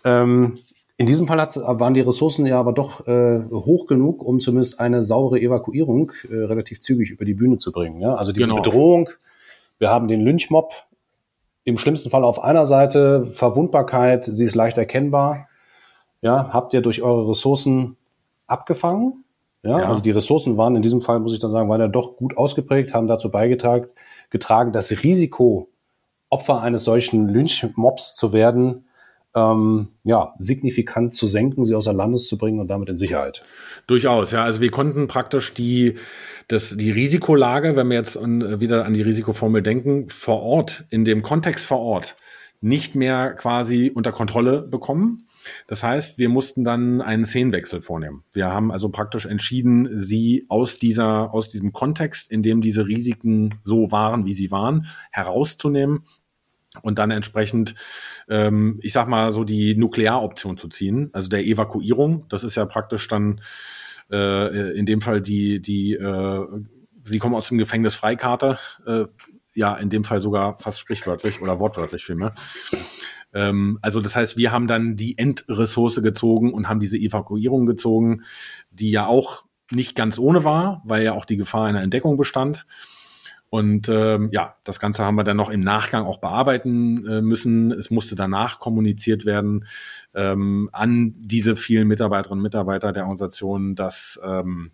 Ähm, 0.04 0.56
in 0.98 1.06
diesem 1.06 1.28
Fall 1.28 1.38
waren 1.38 1.94
die 1.94 2.02
Ressourcen 2.02 2.46
ja 2.46 2.58
aber 2.58 2.72
doch 2.72 3.06
äh, 3.06 3.44
hoch 3.52 3.86
genug, 3.86 4.24
um 4.24 4.40
zumindest 4.40 4.80
eine 4.80 5.04
saubere 5.04 5.40
Evakuierung 5.42 6.12
äh, 6.30 6.36
relativ 6.36 6.80
zügig 6.80 7.12
über 7.12 7.26
die 7.26 7.34
Bühne 7.34 7.58
zu 7.58 7.72
bringen. 7.72 8.00
Ja? 8.00 8.16
Also 8.16 8.32
diese 8.32 8.48
genau. 8.48 8.62
Bedrohung, 8.62 9.10
wir 9.78 9.90
haben 9.90 10.08
den 10.08 10.22
Lynchmob 10.22 10.74
im 11.66 11.78
schlimmsten 11.78 12.10
Fall 12.10 12.24
auf 12.24 12.42
einer 12.42 12.66
Seite, 12.66 13.26
Verwundbarkeit, 13.26 14.24
sie 14.24 14.44
ist 14.44 14.56
leicht 14.56 14.78
erkennbar. 14.78 15.50
Ja, 16.22 16.50
habt 16.54 16.74
ihr 16.74 16.82
durch 16.82 17.02
eure 17.02 17.30
Ressourcen 17.30 17.98
abgefangen? 18.48 19.26
Ja, 19.64 19.80
ja, 19.80 19.90
also 19.90 20.02
die 20.02 20.12
Ressourcen 20.12 20.58
waren 20.58 20.76
in 20.76 20.82
diesem 20.82 21.02
Fall, 21.02 21.20
muss 21.20 21.34
ich 21.34 21.40
dann 21.40 21.52
sagen, 21.52 21.68
waren 21.70 21.82
ja 21.82 21.88
doch 21.88 22.18
gut 22.18 22.38
ausgeprägt, 22.38 22.94
haben 22.94 23.08
dazu 23.08 23.32
beigetragen, 23.32 23.88
getragen, 24.30 24.72
das 24.72 24.92
Risiko, 25.04 25.70
Opfer 26.30 26.62
eines 26.62 26.84
solchen 26.84 27.28
Lynchmobs 27.28 28.16
zu 28.16 28.32
werden, 28.32 28.85
ähm, 29.36 29.90
ja, 30.04 30.34
signifikant 30.40 31.14
zu 31.14 31.28
senken, 31.28 31.66
sie 31.66 31.76
außer 31.76 31.94
Landes 31.94 32.28
zu 32.28 32.38
bringen 32.38 32.60
und 32.60 32.68
damit 32.68 32.90
in 32.90 32.98
Sicherheit. 32.98 33.44
Durchaus, 33.86 34.32
ja. 34.32 34.44
Also 34.44 34.62
wir 34.62 34.72
konnten 34.72 35.08
praktisch 35.08 35.54
die, 35.54 35.96
das, 36.48 36.76
die 36.78 36.92
Risikolage, 36.92 37.76
wenn 37.76 37.90
wir 37.90 37.98
jetzt 37.98 38.16
wieder 38.16 38.86
an 38.86 38.94
die 38.94 39.02
Risikoformel 39.02 39.62
denken, 39.62 40.10
vor 40.10 40.42
Ort, 40.42 40.86
in 40.90 41.04
dem 41.06 41.22
Kontext 41.22 41.66
vor 41.66 41.80
Ort, 41.80 42.16
nicht 42.62 42.96
mehr 42.96 43.34
quasi 43.34 43.92
unter 43.94 44.12
Kontrolle 44.12 44.62
bekommen. 44.62 45.28
Das 45.68 45.84
heißt, 45.84 46.18
wir 46.18 46.30
mussten 46.30 46.64
dann 46.64 47.02
einen 47.02 47.26
Szenenwechsel 47.26 47.82
vornehmen. 47.82 48.24
Wir 48.34 48.48
haben 48.48 48.72
also 48.72 48.90
praktisch 48.90 49.28
entschieden, 49.28 49.90
sie 49.96 50.46
aus 50.48 50.80
dieser, 50.80 51.34
aus 51.34 51.50
diesem 51.50 51.74
Kontext, 51.74 52.32
in 52.32 52.42
dem 52.42 52.62
diese 52.62 52.88
Risiken 52.88 53.54
so 53.64 53.92
waren, 53.92 54.26
wie 54.26 54.34
sie 54.34 54.50
waren, 54.50 54.88
herauszunehmen 55.12 56.06
und 56.82 57.00
dann 57.00 57.12
entsprechend, 57.12 57.76
ähm, 58.30 58.80
ich 58.82 58.94
sag 58.94 59.08
mal, 59.08 59.32
so 59.32 59.44
die 59.44 59.76
Nuklearoption 59.76 60.58
zu 60.58 60.68
ziehen, 60.68 61.10
also 61.14 61.30
der 61.30 61.46
Evakuierung. 61.46 62.26
Das 62.30 62.44
ist 62.44 62.56
ja 62.56 62.66
praktisch 62.66 63.08
dann 63.08 63.42
äh, 64.12 64.78
in 64.78 64.86
dem 64.86 65.02
Fall 65.02 65.22
die, 65.22 65.62
die, 65.62 65.94
äh, 65.94 66.46
sie 67.04 67.20
kommen 67.20 67.36
aus 67.36 67.50
dem 67.50 67.58
Gefängnis 67.58 67.96
Freikarte, 67.96 68.58
äh, 68.86 69.06
ja, 69.54 69.76
in 69.76 69.90
dem 69.90 70.04
Fall 70.04 70.20
sogar 70.20 70.58
fast 70.58 70.80
sprichwörtlich 70.80 71.42
oder 71.42 71.60
wortwörtlich 71.60 72.04
vielmehr. 72.04 72.34
Ähm, 73.34 73.80
also 73.82 74.02
das 74.02 74.16
heißt, 74.16 74.38
wir 74.38 74.52
haben 74.52 74.68
dann 74.68 74.96
die 74.96 75.18
Endressource 75.18 76.02
gezogen 76.02 76.54
und 76.54 76.68
haben 76.68 76.80
diese 76.80 76.98
Evakuierung 76.98 77.66
gezogen, 77.66 78.24
die 78.72 78.92
ja 78.92 79.08
auch 79.08 79.46
nicht 79.72 79.96
ganz 79.96 80.20
ohne 80.20 80.44
war, 80.44 80.82
weil 80.86 81.04
ja 81.04 81.14
auch 81.14 81.26
die 81.26 81.38
Gefahr 81.38 81.66
einer 81.66 81.82
Entdeckung 81.82 82.18
bestand. 82.18 82.66
Und 83.50 83.88
ähm, 83.90 84.30
ja, 84.32 84.56
das 84.64 84.80
Ganze 84.80 85.06
haben 85.06 85.16
wir 85.16 85.24
dann 85.24 85.38
noch 85.38 85.50
im 85.50 85.62
Nachgang 85.62 86.06
auch 86.06 86.18
bearbeiten 86.18 87.08
äh, 87.08 87.22
müssen. 87.22 87.72
Es 87.72 87.90
musste 87.90 88.16
danach 88.16 88.60
kommuniziert 88.60 89.26
werden 89.26 89.66
ähm, 90.14 90.70
an 90.74 91.14
diese 91.18 91.56
vielen 91.56 91.88
Mitarbeiterinnen 91.88 92.40
und 92.40 92.44
Mitarbeiter 92.44 92.92
der 92.92 93.04
Organisation, 93.04 93.76
dass 93.76 94.20
ähm, 94.26 94.72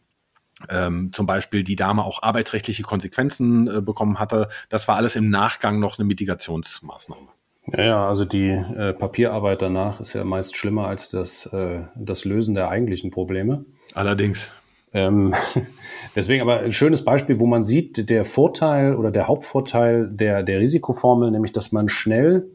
ähm, 0.70 1.12
zum 1.12 1.26
Beispiel 1.26 1.64
die 1.64 1.76
Dame 1.76 2.04
auch 2.04 2.24
arbeitsrechtliche 2.24 2.84
Konsequenzen 2.84 3.68
äh, 3.68 3.82
bekommen 3.82 4.20
hatte. 4.20 4.48
Das 4.70 4.88
war 4.88 4.96
alles 4.96 5.16
im 5.16 5.28
Nachgang 5.28 5.80
noch 5.80 6.00
eine 6.00 6.06
Mitigationsmaßnahme. 6.06 7.28
Ja, 7.68 7.84
ja 7.84 8.08
also 8.08 8.26
die 8.26 8.50
äh, 8.50 8.94
Papierarbeit 8.94 9.62
danach 9.62 10.00
ist 10.00 10.14
ja 10.14 10.24
meist 10.24 10.56
schlimmer 10.56 10.88
als 10.88 11.10
das, 11.10 11.46
äh, 11.48 11.82
das 11.96 12.26
Lösen 12.26 12.56
der 12.56 12.70
eigentlichen 12.70 13.12
Probleme. 13.12 13.66
Allerdings. 13.94 14.54
Ähm, 14.94 15.34
deswegen 16.16 16.42
aber 16.42 16.60
ein 16.60 16.72
schönes 16.72 17.04
Beispiel, 17.06 17.40
wo 17.40 17.46
man 17.46 17.64
sieht, 17.64 18.10
der 18.10 18.26
Vorteil 18.26 18.96
oder 18.96 19.12
der 19.12 19.28
Hauptvorteil 19.28 20.10
der, 20.10 20.44
der 20.44 20.60
Risikoformel, 20.60 21.32
nämlich 21.32 21.52
dass 21.52 21.72
man 21.72 21.90
schnell 21.90 22.48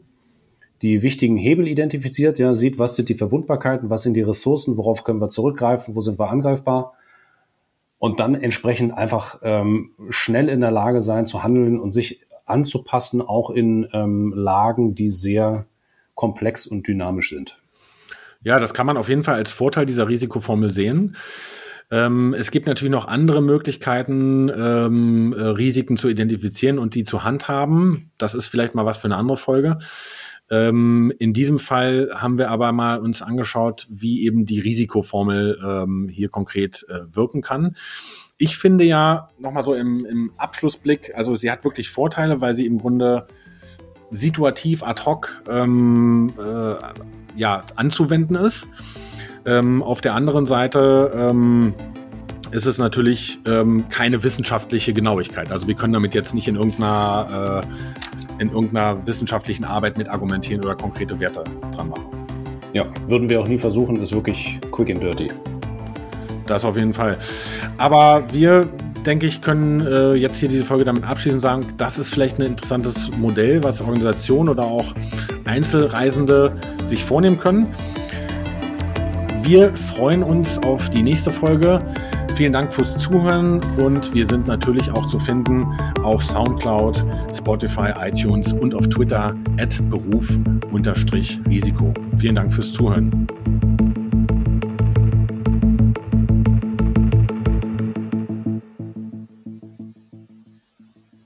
die 0.81 1.01
wichtigen 1.01 1.37
Hebel 1.37 1.67
identifiziert, 1.67 2.37
ja, 2.37 2.53
sieht, 2.53 2.77
was 2.77 2.95
sind 2.95 3.09
die 3.09 3.15
Verwundbarkeiten, 3.15 3.89
was 3.89 4.03
sind 4.03 4.13
die 4.13 4.21
Ressourcen, 4.21 4.77
worauf 4.77 5.03
können 5.03 5.19
wir 5.19 5.29
zurückgreifen, 5.29 5.95
wo 5.95 6.01
sind 6.01 6.19
wir 6.19 6.29
angreifbar 6.29 6.93
und 7.99 8.19
dann 8.19 8.35
entsprechend 8.35 8.93
einfach 8.93 9.39
ähm, 9.41 9.91
schnell 10.09 10.49
in 10.49 10.61
der 10.61 10.71
Lage 10.71 11.01
sein 11.01 11.25
zu 11.25 11.43
handeln 11.43 11.79
und 11.79 11.91
sich 11.91 12.21
anzupassen, 12.45 13.21
auch 13.21 13.49
in 13.49 13.87
ähm, 13.91 14.33
Lagen, 14.35 14.95
die 14.95 15.09
sehr 15.09 15.65
komplex 16.15 16.67
und 16.67 16.87
dynamisch 16.87 17.29
sind. 17.29 17.59
Ja, 18.43 18.59
das 18.59 18.73
kann 18.73 18.85
man 18.85 18.97
auf 18.97 19.09
jeden 19.09 19.23
Fall 19.23 19.35
als 19.35 19.51
Vorteil 19.51 19.85
dieser 19.85 20.07
Risikoformel 20.07 20.69
sehen. 20.69 21.15
Ähm, 21.89 22.35
es 22.37 22.51
gibt 22.51 22.67
natürlich 22.67 22.91
noch 22.91 23.07
andere 23.07 23.41
Möglichkeiten, 23.41 24.49
ähm, 24.49 25.33
äh, 25.33 25.41
Risiken 25.41 25.95
zu 25.97 26.09
identifizieren 26.09 26.79
und 26.79 26.95
die 26.95 27.03
zu 27.03 27.23
handhaben. 27.23 28.11
Das 28.17 28.33
ist 28.33 28.47
vielleicht 28.47 28.75
mal 28.75 28.85
was 28.85 28.97
für 28.97 29.05
eine 29.05 29.15
andere 29.15 29.37
Folge. 29.37 29.77
Ähm, 30.49 31.13
in 31.19 31.33
diesem 31.33 31.59
Fall 31.59 32.09
haben 32.13 32.37
wir 32.37 32.49
aber 32.49 32.71
mal 32.71 32.99
uns 32.99 33.21
angeschaut, 33.21 33.87
wie 33.89 34.25
eben 34.25 34.45
die 34.45 34.59
Risikoformel 34.59 35.59
ähm, 35.65 36.09
hier 36.09 36.29
konkret 36.29 36.85
äh, 36.89 37.15
wirken 37.15 37.41
kann. 37.41 37.75
Ich 38.37 38.57
finde 38.57 38.83
ja, 38.83 39.29
nochmal 39.39 39.63
so 39.63 39.73
im, 39.73 40.05
im 40.05 40.31
Abschlussblick, 40.37 41.13
also 41.15 41.35
sie 41.35 41.51
hat 41.51 41.63
wirklich 41.63 41.89
Vorteile, 41.89 42.39
weil 42.39 42.53
sie 42.53 42.65
im 42.65 42.77
Grunde 42.77 43.27
situativ 44.11 44.83
ad 44.83 45.03
hoc 45.05 45.41
ähm, 45.49 46.33
äh, 46.37 46.75
ja, 47.35 47.63
anzuwenden 47.75 48.35
ist. 48.35 48.67
Ähm, 49.47 49.81
auf 49.81 50.01
der 50.01 50.13
anderen 50.13 50.45
Seite 50.45 51.11
ähm, 51.15 51.73
ist 52.51 52.65
es 52.65 52.77
natürlich 52.77 53.39
ähm, 53.47 53.85
keine 53.89 54.23
wissenschaftliche 54.23 54.93
Genauigkeit. 54.93 55.51
Also 55.51 55.67
wir 55.67 55.75
können 55.75 55.93
damit 55.93 56.13
jetzt 56.13 56.35
nicht 56.35 56.47
in 56.47 56.55
irgendeiner, 56.55 57.63
äh, 57.63 58.41
in 58.41 58.51
irgendeiner 58.51 59.05
wissenschaftlichen 59.07 59.63
Arbeit 59.63 59.97
mit 59.97 60.09
argumentieren 60.09 60.63
oder 60.63 60.75
konkrete 60.75 61.19
Werte 61.19 61.43
dran 61.71 61.89
machen. 61.89 62.05
Ja, 62.73 62.85
würden 63.07 63.29
wir 63.29 63.39
auch 63.39 63.47
nie 63.47 63.57
versuchen, 63.57 64.01
ist 64.01 64.13
wirklich 64.13 64.59
quick 64.71 64.89
and 64.89 65.01
dirty. 65.01 65.29
Das 66.45 66.63
auf 66.63 66.77
jeden 66.77 66.93
Fall. 66.93 67.17
Aber 67.77 68.23
wir, 68.31 68.67
denke 69.05 69.25
ich, 69.25 69.41
können 69.41 69.85
äh, 69.85 70.13
jetzt 70.13 70.37
hier 70.37 70.49
diese 70.49 70.65
Folge 70.65 70.85
damit 70.85 71.03
abschließend 71.03 71.41
sagen, 71.41 71.65
das 71.77 71.97
ist 71.97 72.13
vielleicht 72.13 72.39
ein 72.39 72.45
interessantes 72.45 73.17
Modell, 73.17 73.63
was 73.63 73.81
Organisationen 73.81 74.49
oder 74.49 74.63
auch 74.63 74.93
Einzelreisende 75.45 76.55
sich 76.83 77.03
vornehmen 77.03 77.39
können. 77.39 77.67
Wir 79.47 79.73
freuen 79.77 80.23
uns 80.23 80.61
auf 80.63 80.89
die 80.89 81.01
nächste 81.01 81.31
Folge. 81.31 81.79
Vielen 82.35 82.51
Dank 82.51 82.69
fürs 82.69 82.97
Zuhören 82.97 83.61
und 83.81 84.13
wir 84.13 84.25
sind 84.25 84.47
natürlich 84.47 84.91
auch 84.91 85.07
zu 85.07 85.19
finden 85.19 85.65
auf 86.03 86.21
Soundcloud, 86.21 87.05
Spotify, 87.33 87.93
iTunes 87.97 88.51
und 88.51 88.75
auf 88.75 88.89
Twitter 88.89 89.33
at 89.57 89.89
Beruf-Risiko. 89.89 91.93
Vielen 92.17 92.35
Dank 92.35 92.53
fürs 92.53 92.73
Zuhören. 92.73 93.25